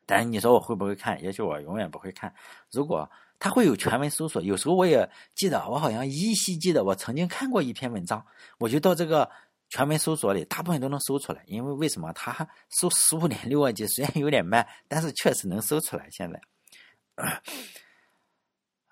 [0.05, 1.22] 但是你说我会不会看？
[1.22, 2.32] 也许我永远不会看。
[2.70, 8.24] 如果他会有全文搜索，有时候我也记得，我好像依稀记得我曾经看过一篇文章，
[8.59, 9.28] 我就到这个
[9.70, 11.43] 全文搜索里，大部分都能搜出来。
[11.47, 12.12] 因为为什么？
[12.12, 16.09] 它搜十五点六二 G 虽然有点慢，但是确实能搜出来。
[16.11, 16.40] 现在。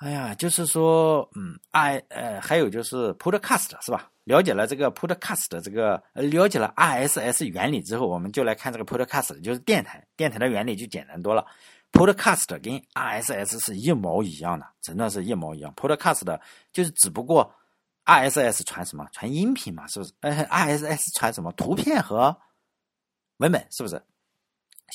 [0.00, 4.10] 哎呀，就是说，嗯，I 呃，还有就是 Podcast 是吧？
[4.24, 11.44] 了解了这个 Podcast 的这个，了解了 RSS 原理之后，我们就来看这个 Podcast，就是电台，电台的原理就简单多了。
[11.92, 15.70] Podcast 跟 RSS 是一毛一样的，真的是一毛一样。
[15.74, 16.40] Podcast
[16.72, 17.52] 就是只不过
[18.06, 19.06] RSS 传什么？
[19.12, 20.12] 传音频嘛，是不是？
[20.20, 21.52] 呃，RSS 传什么？
[21.52, 22.34] 图片和
[23.36, 24.02] 文本，是不是？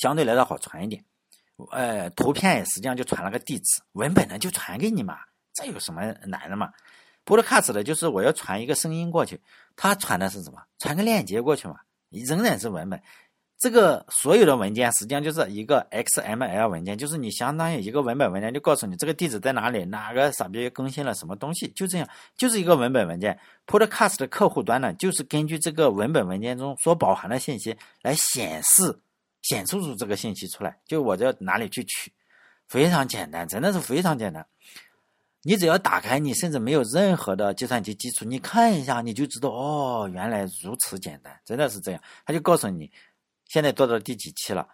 [0.02, 1.04] 相对来说好传一点。
[1.70, 5.18] 呃，图片也实际上就传了个地址，文本呢就传给你嘛，
[5.54, 6.70] 这有什么难的嘛
[7.24, 9.40] ？Podcast 的就是我要传一个声音过去，
[9.74, 10.60] 它传的是什么？
[10.78, 11.76] 传个链接过去嘛，
[12.10, 13.00] 仍然是文本。
[13.58, 23.38] 这个所有的文件实际上就是一个 XML 文件，就是你相当于一个文本文件，就告诉你这个地址在哪里，哪个傻逼更新了什么东西，就这样，就是一个文本文件。
[23.66, 29.00] Podcast 的客户端呢，就是根据这个文本文件中所包含的信息来显示。
[29.48, 32.12] 显示出这个信息出来，就我在哪里去取，
[32.66, 34.44] 非常简单，真的是非常简单。
[35.42, 42.02] 你只要打开，你甚至没有任何的计算机基础，你看一下，你就知道哦，原来如此简单，真的是这样。
[42.24, 42.90] 他就告诉你，
[43.44, 44.66] 现在做到第几期了，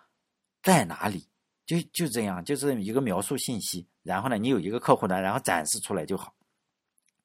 [0.63, 1.29] 在哪里，
[1.67, 3.87] 就就这样，就是一个描述信息。
[4.03, 6.33] 然后呢，你有一个客户端，然后展示出来就好。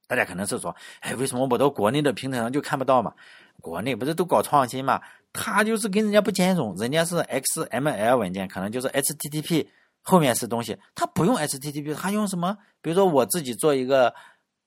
[0.08, 3.14] 大家可能是说，哎，为什么我到国内的平台上就看不到嘛？
[3.62, 5.02] 国内不是都搞创新嘛？
[5.34, 9.68] 他就是跟人家不兼容，人家是 XML 文件，可能就是 HTTP
[10.02, 12.58] 后面是东西，他不用 HTTP，他用什么？
[12.82, 14.14] 比如说我自己做一个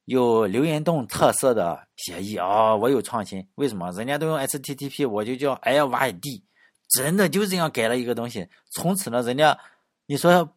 [0.04, 3.90] 有留言洞特色的协议啊，我有创新，为什么？
[3.92, 6.42] 人家都用 HTTP，我就叫 LYD，
[6.90, 9.58] 真的就这样改了一个东西，从此呢，人家
[10.06, 10.52] 你说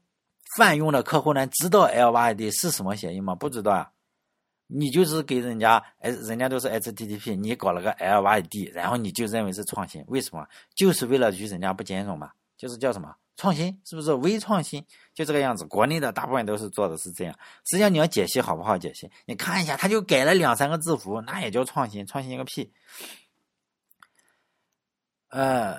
[0.57, 3.33] 泛用的客户呢，知道 LYD 是什么协议吗？
[3.33, 3.89] 不知道啊。
[4.67, 10.47] 你就是给人家，哎，人家都是 HTTP，你搞了个 LYD，然后你就认为是创新，为什么？
[10.73, 14.83] 就是为了与人家不兼容嘛，就是叫什么创新，是不是微创新？
[15.13, 15.65] 就这个样子。
[15.65, 17.37] 国内的大部分都是做的是这样。
[17.65, 19.09] 实际上你要解析好不好解析？
[19.25, 22.05] 你看一下，他就改了两三个字符，那也叫创新？
[22.07, 22.71] 创新个屁！
[25.29, 25.77] 呃，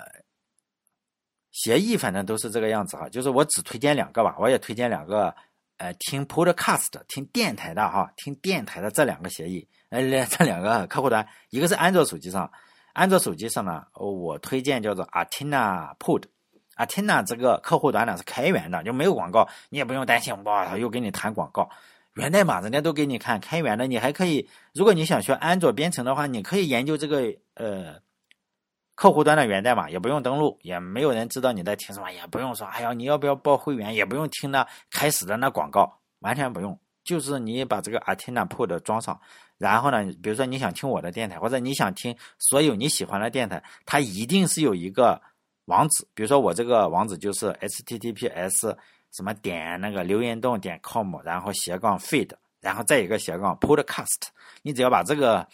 [1.50, 5.34] 协议反正都是这个样子哈，就是我只推荐两个吧，我也推荐两个。
[5.78, 12.50] 呃，听 Podcast 听电台的哈，听电台的这两个协议，呃，这两个 客户端，一个是安卓手机上，
[12.92, 21.68] 安卓手机上呢，我推荐叫做 Atina Pod，Atina 这个客户端呢是开源的，就没有广告，你也不用担心，哇，又给你弹广告，
[22.14, 28.00] 源代码人家都给你看，开源的，你还可以，如果你想学安卓编程的话，你可以研究这个呃。
[28.94, 33.92] 客户端的源代码也不用登录，也没有人知道你在听什么，也不用说，哎呀，你要不要报会员？
[33.92, 36.78] 也不用听那开始的那广告，完全不用。
[37.02, 39.20] 就是你把这个 Atena Pod 装上，
[39.58, 45.20] 然后呢，比如说你想听我的电台，或者你想听所有你喜欢的电台，它一定是有一个
[45.64, 46.06] 网址。
[46.14, 48.76] 比如说我这个网址就是 https
[49.10, 52.30] 什么点那个留言洞点 com，然后斜杠 feed，
[52.60, 54.28] 然后再一个斜杠 podcast。
[54.62, 55.46] 你只要把这个。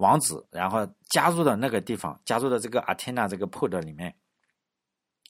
[0.00, 4.14] 网址，然后加入的那个地方，加入的这个 Athena 这个 Pod 里面，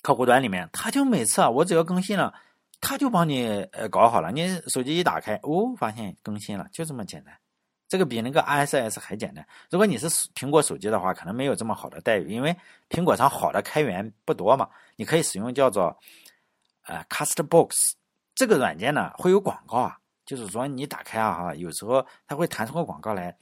[0.01, 2.33] 客户端里面，他就每次啊，我只要更新了，
[2.81, 4.31] 他就帮你呃搞好了。
[4.31, 7.37] 你手机一打开，哦，发现更新了，就这么简单。
[7.89, 9.45] 这个比那个 ISS 还简单。
[9.68, 12.57] 如果你是苹果手机的话，可能没有这么好的待遇，因为
[12.89, 14.68] 苹果上好的开源不多嘛。
[14.95, 15.99] 你可以使用叫做
[16.87, 17.71] 呃 Castbox
[18.37, 23.37] 这个软件呢，会有广告啊，就是说你打开啊，有时候它会弹出个广告来。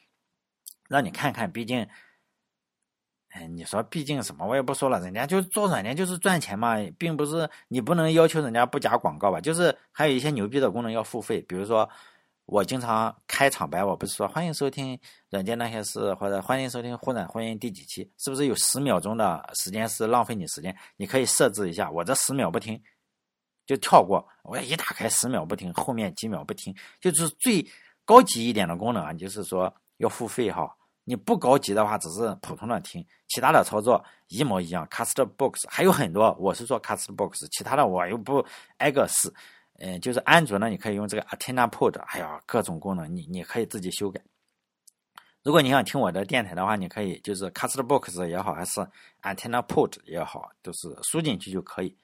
[0.89, 1.87] 让你看看，毕竟，
[3.29, 9.41] 哎，你说毕竟什么，我也不说了，人家就做软件就是赚钱嘛，并不是你不能要求人家不加广告吧？
[9.41, 11.89] 就是还有一些牛逼的功能要付费，比如说
[12.47, 20.75] 我经常开场白，我不是说欢迎收听软件那些事，或者欢迎收听忽然婚姻第几期，是不是有十秒钟的时间是浪费你时间？
[20.97, 22.83] 你可以设置一下，我这十秒不听
[23.67, 27.63] 就跳过，我一打开十秒不听，后面几秒不听，就是最
[28.07, 30.75] 高级一点的功能啊，就是说要付费哈。
[31.09, 34.87] 你不高级的话，只是普通的听，其他的操作一模一样。
[34.89, 38.45] Castbox 还有很多，我是说 Castbox，其他的我又不
[38.77, 39.33] 挨个试。
[39.79, 44.21] 嗯，就是安卓呢，你可以用这个 Atena Pod，哎呀，各种功能你你可以自己修改。
[45.43, 48.87] 如果你想听我的电台的话，你可以就是 Castbox 也好，还是
[49.23, 51.97] AntennaPod 也好，都是输进去就可以。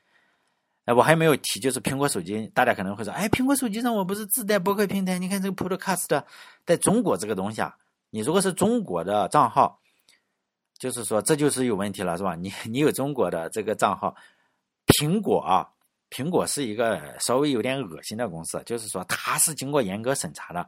[0.86, 5.18] 哎，我还没有提，就是苹果手机，大家可能会说，哎，苹果手机上我不是自带播客平台？
[5.18, 6.24] 你看这个 Podcast，
[6.64, 7.76] 在中国这个东西啊。
[8.14, 9.80] 你如果是中国的账号，
[10.78, 12.36] 就是说这就是有问题了，是吧？
[12.36, 14.14] 你你有中国的这个账号，
[14.86, 15.68] 苹果啊，
[16.10, 20.64] 苹果是一个稍微有点恶心的公司，就是说它是经过严格审查的。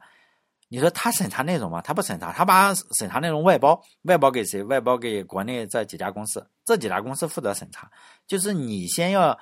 [0.67, 1.81] 你说它审查内容吗？
[1.81, 4.61] 它不审查，它把审查内容外包，外包给谁？
[4.63, 7.89] 外包给国内这几家公司，这几家公司负责审查。
[8.27, 9.39] 就是你先要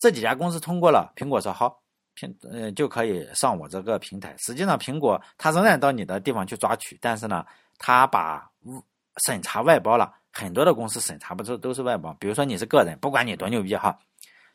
[0.00, 1.83] 这几家公司通过了，苹果说好。
[2.14, 4.34] 平呃就可以上我这个平台。
[4.38, 7.44] 实际上，苹果它仍然到你的地方去抓取，但是呢，
[7.78, 8.50] 它把
[9.26, 10.14] 审查外包了。
[10.36, 12.12] 很多的公司审查不是都是外包。
[12.18, 13.96] 比如说你是个人，不管你多牛逼哈，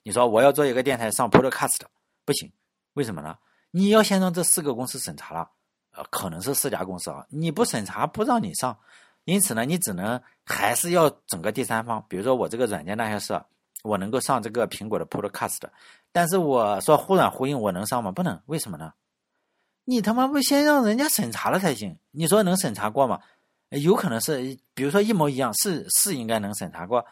[0.03, 1.79] 你说我要做一个电台上 Podcast，
[2.25, 2.51] 不行，
[2.95, 3.37] 为什么呢？
[3.71, 5.49] 你要先让这四个公司审查了，
[5.91, 8.77] 呃，可能是四家公司啊，你不审查不让你上，
[9.23, 12.05] 因此呢，你只能还是要整个第三方。
[12.09, 13.41] 比如说我这个软件那些事，
[13.83, 15.61] 我能够上这个苹果的 Podcast。
[16.11, 18.11] 但是我说忽软忽硬，我能上吗？
[18.11, 18.93] 不能，为什么呢？
[19.85, 21.97] 你他妈不先让人家审查了才行？
[22.11, 23.19] 你说能审查过吗？
[23.69, 27.05] 有可能是，比如说一模一样，是是应该能审查过，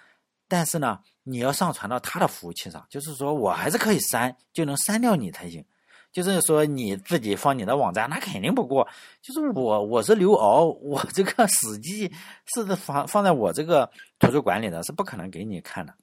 [0.47, 5.63] 但是呢，你要上传到他的服务器上，就是说我还是可以删，就能删掉你才行。
[6.11, 8.87] 就是说你自己放你的网站，那肯定不过。
[9.21, 12.11] 就是我我是刘敖，我这个史记
[12.55, 13.87] 是放放在我这个
[14.17, 15.93] 图书馆里的，是不可能给你看的。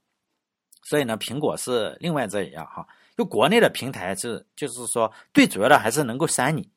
[0.85, 6.69] 所以呢，苹果是另外这一样哈，就国内的平台是，就是说最主要的还是能够删你，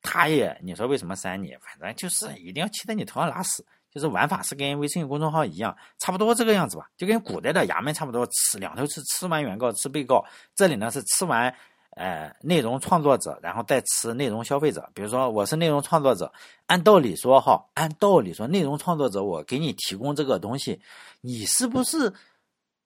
[0.00, 1.54] 他也你说为什么删你？
[1.60, 3.64] 反正就是一定要骑在你头上拉屎。
[3.94, 10.24] 就是玩法是跟微信公众号一样，差不多这个样子吧，就跟古代的衙门差不多，吃两头吃，吃完原告，吃被告。
[10.54, 11.54] 这里呢是吃完，
[11.90, 14.88] 呃，内容创作者，然后再吃内容消费者。
[14.94, 16.32] 比如说我是内容创作者，
[16.64, 20.80] 按道理说哈，按道理说，内容创作者我给你提供这个东西，
[21.20, 22.10] 你是不是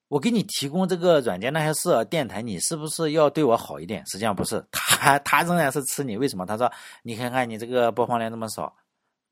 [0.08, 4.02] 我给你提供这个软件那些事，电台你是不是要对我好一点？
[4.06, 6.16] 实际上不是，他他仍然是吃你。
[6.16, 6.46] 为什么？
[6.46, 6.70] 他说
[7.02, 8.74] 你看看你这个播放量这么少。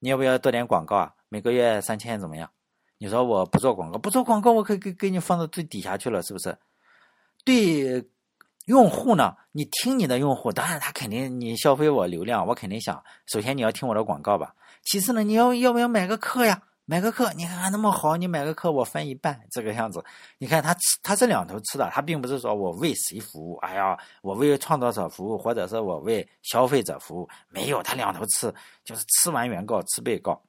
[0.00, 1.12] 你要不要做点广告啊？
[1.30, 2.50] 每个月三千怎么样？
[2.98, 6.54] 你说我不做广告，不做广告，我可以给给你放到最底下去了，是不是？
[7.42, 8.04] 对
[8.66, 9.34] 用户呢？
[9.52, 14.54] 你听你的用户，当然他肯定你消费我流量，我肯定想首先你要听我的广告吧。
[14.82, 16.60] 其次呢，你要要不要买个课呀？
[16.86, 20.04] 买个课，你看看那么好，你买个课我分一半，这个样子。
[20.36, 28.54] 你看他吃，他是两头吃的，他并不是说我为谁服务，哎呀，我为创作者服务，或者是我为消费者服务，没有，他两头吃，
[28.84, 30.42] 就是吃完原告吃被告。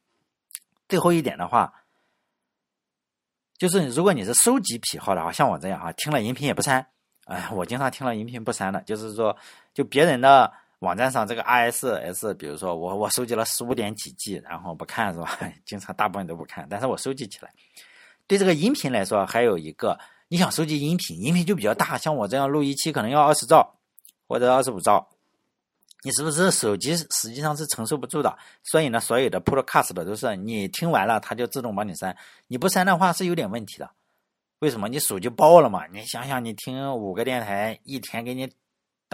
[0.89, 1.73] 最后一点的话，
[3.57, 6.85] 就是如果你是收集癖好的话，像我这样啊，听了音频也不删，
[7.27, 9.37] 哎，我经常听了音频不删的，就是说，
[9.73, 10.51] 就别人的。
[10.85, 15.39] 网站上这个 RSS，比如说我我收集了十五点几 G，然后不看是吧？
[15.65, 17.51] 经常大部分都不看，但是我收集起来。
[18.27, 23.75] 对这个音频来说，还有一个，你想收集音频，音频就比较大，像我这样录一期可能要二十兆
[24.27, 25.07] 或者二十五兆，
[26.03, 28.37] 你是不是手机实际上是承受不住的？
[28.63, 32.15] 所以呢，所有的 Podcast 的都是你听完了，它就自动帮你删，
[32.47, 33.89] 你不删的话是有点问题的。
[34.59, 34.87] 为什么？
[34.87, 35.85] 你手机爆了嘛？
[35.87, 38.51] 你想想，你听五个电台，一天给你。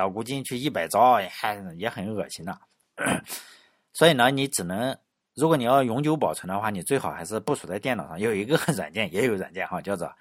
[0.01, 2.59] 导估进去一百兆，还也很恶心的。
[3.93, 4.97] 所以呢，你只能，
[5.35, 8.19] 如果你要永久保存的话，你最好还是部署在电脑上。
[8.19, 10.11] 有一个 软件，也有软件哈，叫做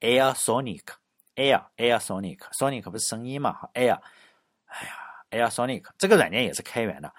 [0.00, 3.98] Air Sonic，Air Air Sonic，Sonic 不是声音嘛？，Air，
[4.66, 4.86] 哎
[5.38, 7.10] 呀，Air Sonic 这个软件也是开源的。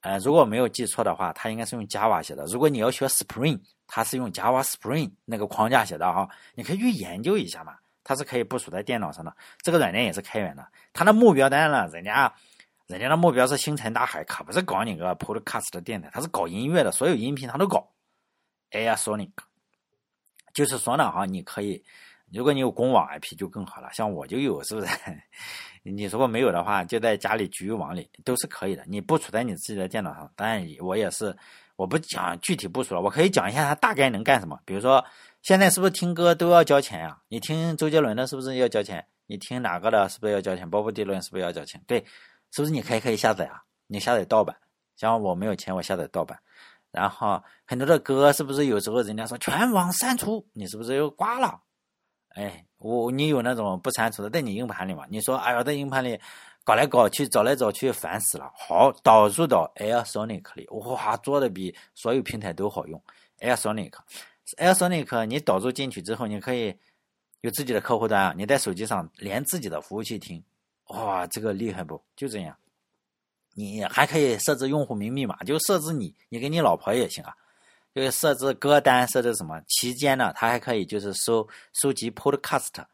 [0.00, 2.44] 呃，如果没有记错的话，它应该是用 Java 写的。
[2.46, 7.76] 如果你要学 Spring，它是用 Java Spring 那个框架写的哈，你可以去研究一下嘛。
[8.08, 10.66] 它是可以部署在电脑上的，这个软件也是开源的。
[10.94, 12.32] 它的目标当然了，人家，
[12.86, 17.86] 人家的目标是星辰大海，可不是搞你个 Podcast 的电台，它是搞音乐的，所有音频它都搞。
[18.70, 19.28] Air Sonic，
[20.54, 21.84] 就是说呢，哈，你可以，
[22.32, 24.88] 如果你有公网 IP 就更好了，像我就有，是不是？
[25.84, 28.82] 你如果没有的话，就在家里局域网里都是可以的。
[28.86, 31.36] 你部署在你自己的电脑上，当然我也是，
[31.76, 35.04] 我不讲具体部署了，我可以讲一下它大概能干什么，比如说。
[35.42, 37.18] 现在是不是听歌都要交钱呀？
[37.28, 39.06] 你听周杰伦的，是不是要交钱？
[39.26, 40.68] 你听哪个的，是不是要交钱？
[40.68, 41.82] 鲍勃迪伦是不是要交钱？
[41.86, 42.00] 对，
[42.50, 43.62] 是不是你可以可以下载啊？
[43.86, 44.56] 你下载盗版，
[44.96, 46.38] 像我没有钱，我下载盗版。
[46.90, 51.60] 然后很多的歌，是不是有时候人家说全网删除，你是不是又挂了？
[52.30, 55.04] 哎，我你有那种不删除的在你硬盘里吗？
[55.08, 56.18] 你说哎呀，在硬盘里
[56.64, 58.50] 搞来搞去，找来找去，烦死了。
[58.54, 63.02] 好，导入到 Air Sonic 里，哇，做的比所有平台都好用
[63.40, 63.92] ，Air Sonic。
[64.56, 66.74] Air Sonic，你导入进去之后，你可以
[67.42, 70.42] 有自己的客户端啊，你在手机上连自己的服务器听，
[70.88, 72.02] 哇，这个厉害不？
[72.16, 72.56] 就这样，
[73.54, 77.36] 你还可以设置用户名密码，就设置你，你给你老婆也行啊，
[77.94, 79.60] 就是设置歌单，设置什么？
[79.68, 82.84] 期间呢，它还可以就是收收集 Podcast。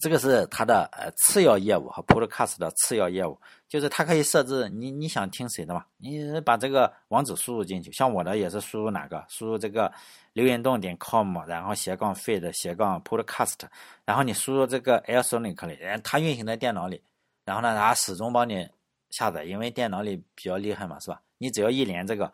[0.00, 3.38] 这个是它的呃次要业务和 Podcast 的次要业务，
[3.68, 9.92] 就是它可以设置你你想听谁的嘛，你把这个网址输入进去，像我的也是输入哪个，输入这个
[10.32, 13.58] 留言洞点 com，然后斜杠 feed 斜杠 Podcast，
[14.04, 17.02] 然后你输入这个 AirSonic 里，它运行在电脑里，
[17.44, 18.68] 然后呢它始终帮你
[19.10, 21.20] 下载，因为电脑里比较厉害嘛，是吧？
[21.38, 22.32] 你只要一连这个，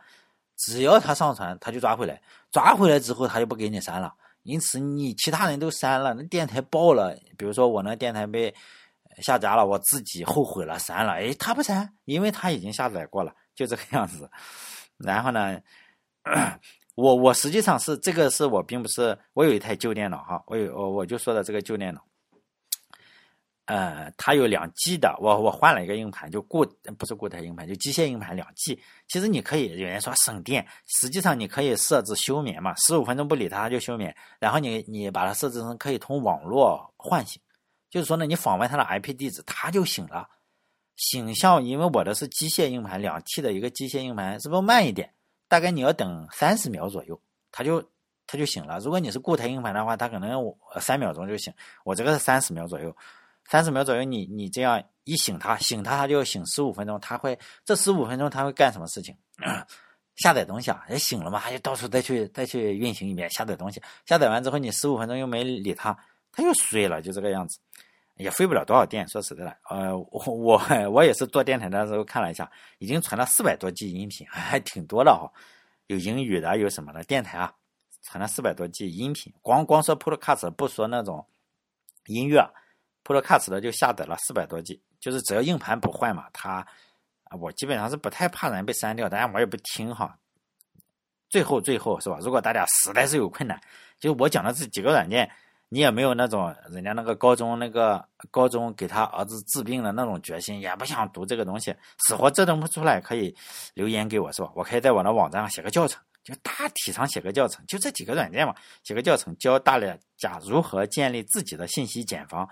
[0.56, 4.12] 只要它上传，它就抓回来，抓回来之后它就不给你删了。
[4.44, 7.14] 因此，你其他人都删了，那电台爆了。
[7.36, 8.54] 比如说，我那电台被
[9.20, 11.14] 下架了，我自己后悔了，删了。
[11.14, 14.30] 哎，他不删，因为他已经下载过了，就这个样子。
[14.98, 15.58] 然后呢，
[16.94, 22.00] 我我实际上是这个是我并不是我有一台旧电脑哈，我有我我就说的这个旧电脑。
[23.66, 26.66] 呃，它有两 G 的，我我换了一个硬盘，就固
[26.98, 28.78] 不是固态硬盘，就机械硬盘两 G。
[29.08, 34.14] 其实你可以有人说省电，实际上你可以设置休眠嘛，十五分钟不理它，就休眠。
[34.38, 37.40] 然后你你把它设置成可以通网络唤醒，
[37.88, 40.28] 就是说呢，你访问它的 IP 地址，它就醒了。
[40.96, 45.12] 醒像因为我的是机械硬盘，两 T 的一个机械硬盘，是不是慢一点？
[45.48, 47.18] 大概你要等三十秒左右，
[47.50, 47.82] 它就
[48.26, 48.78] 它就醒了。
[48.80, 51.52] 如果你是固态硬盘的话，它可能三秒钟就醒，
[51.82, 52.94] 我这个是三十秒左右。
[53.48, 56.98] 三十秒左右，你你这样一醒它，醒它，它就醒十五分钟。
[57.00, 59.16] 它会这十五分钟，它会干什么事情？
[60.16, 63.82] 下载东西啊，也醒了嘛，它就到处再去再去运行一遍，下载东西。
[64.06, 65.96] 下载完之后，你十五分钟又没理它，
[66.30, 67.58] 它又睡了，就这个样子。
[68.16, 69.06] 也费不了多少电。
[69.08, 75.28] 说实在的，呃，我我我也是做电台的时候看了一下，已经传了四百多 G 音频， 还挺多的哈。
[75.88, 77.52] 有英语的，有什么的电台啊，
[78.02, 81.26] 传了四百多 G 音频，光光说 Podcast 不说那种
[82.06, 82.48] 音乐
[83.04, 86.66] ，Podcast 的就下载了四百多 G，就是只要硬盘不坏嘛，它，
[87.38, 90.18] 我基本上是不太怕人被删掉，当然我也不听哈。
[91.28, 92.18] 最后最后是吧？
[92.20, 93.60] 如果大家实在是有困难，
[94.00, 95.30] 就我讲的这几个软件。
[95.70, 103.34] 你也没有那种人家那个高中那个高中给他儿子治病的那种决心，也不想读这个东西，死活折腾不出来，可以
[103.72, 104.52] 留言给我，是吧？
[104.54, 109.80] 我可以在我的网站上写个教程，就大体上写个教程，就这几个软件嘛，写个教程教大
[110.16, 112.48] 家如何建立自己的信息茧房，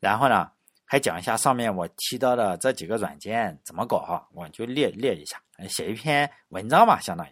[0.00, 0.50] 然后呢，
[0.84, 7.30] 还讲一下上面我提到的这几个软件怎么搞哈，我就列列一下，写一篇文章嘛，相当于，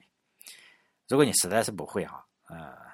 [1.08, 2.86] 如果你实在是不会哈，呃。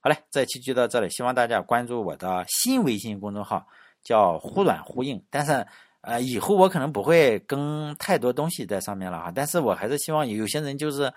[0.00, 3.66] 好嘞，这期就到这里，希望大家关注我的新微信公众号，
[4.04, 5.20] 叫“忽软忽硬”。
[5.28, 5.66] 但是，
[6.02, 9.32] 呃，以后我可能不会更太多东西在上面了哈。
[9.34, 11.12] 但是我还是希望有些人就是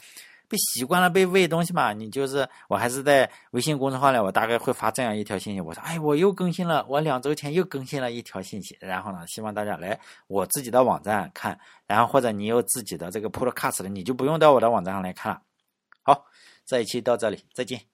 [0.51, 9.97] 被习惯了被喂东西嘛，你就是我还是在微信公众号里，我大概会发这样一条信息，我说：“哎，我又更新了，我两周前又更新了一条信息。”然后呢，希望大家来
[10.27, 15.41] 我自己的网站看，然后或者你有自己的这个 Podcast 的，你就不用到我的网站上来看了。
[16.01, 16.25] 好，
[16.65, 17.90] 这一期到这里，再见。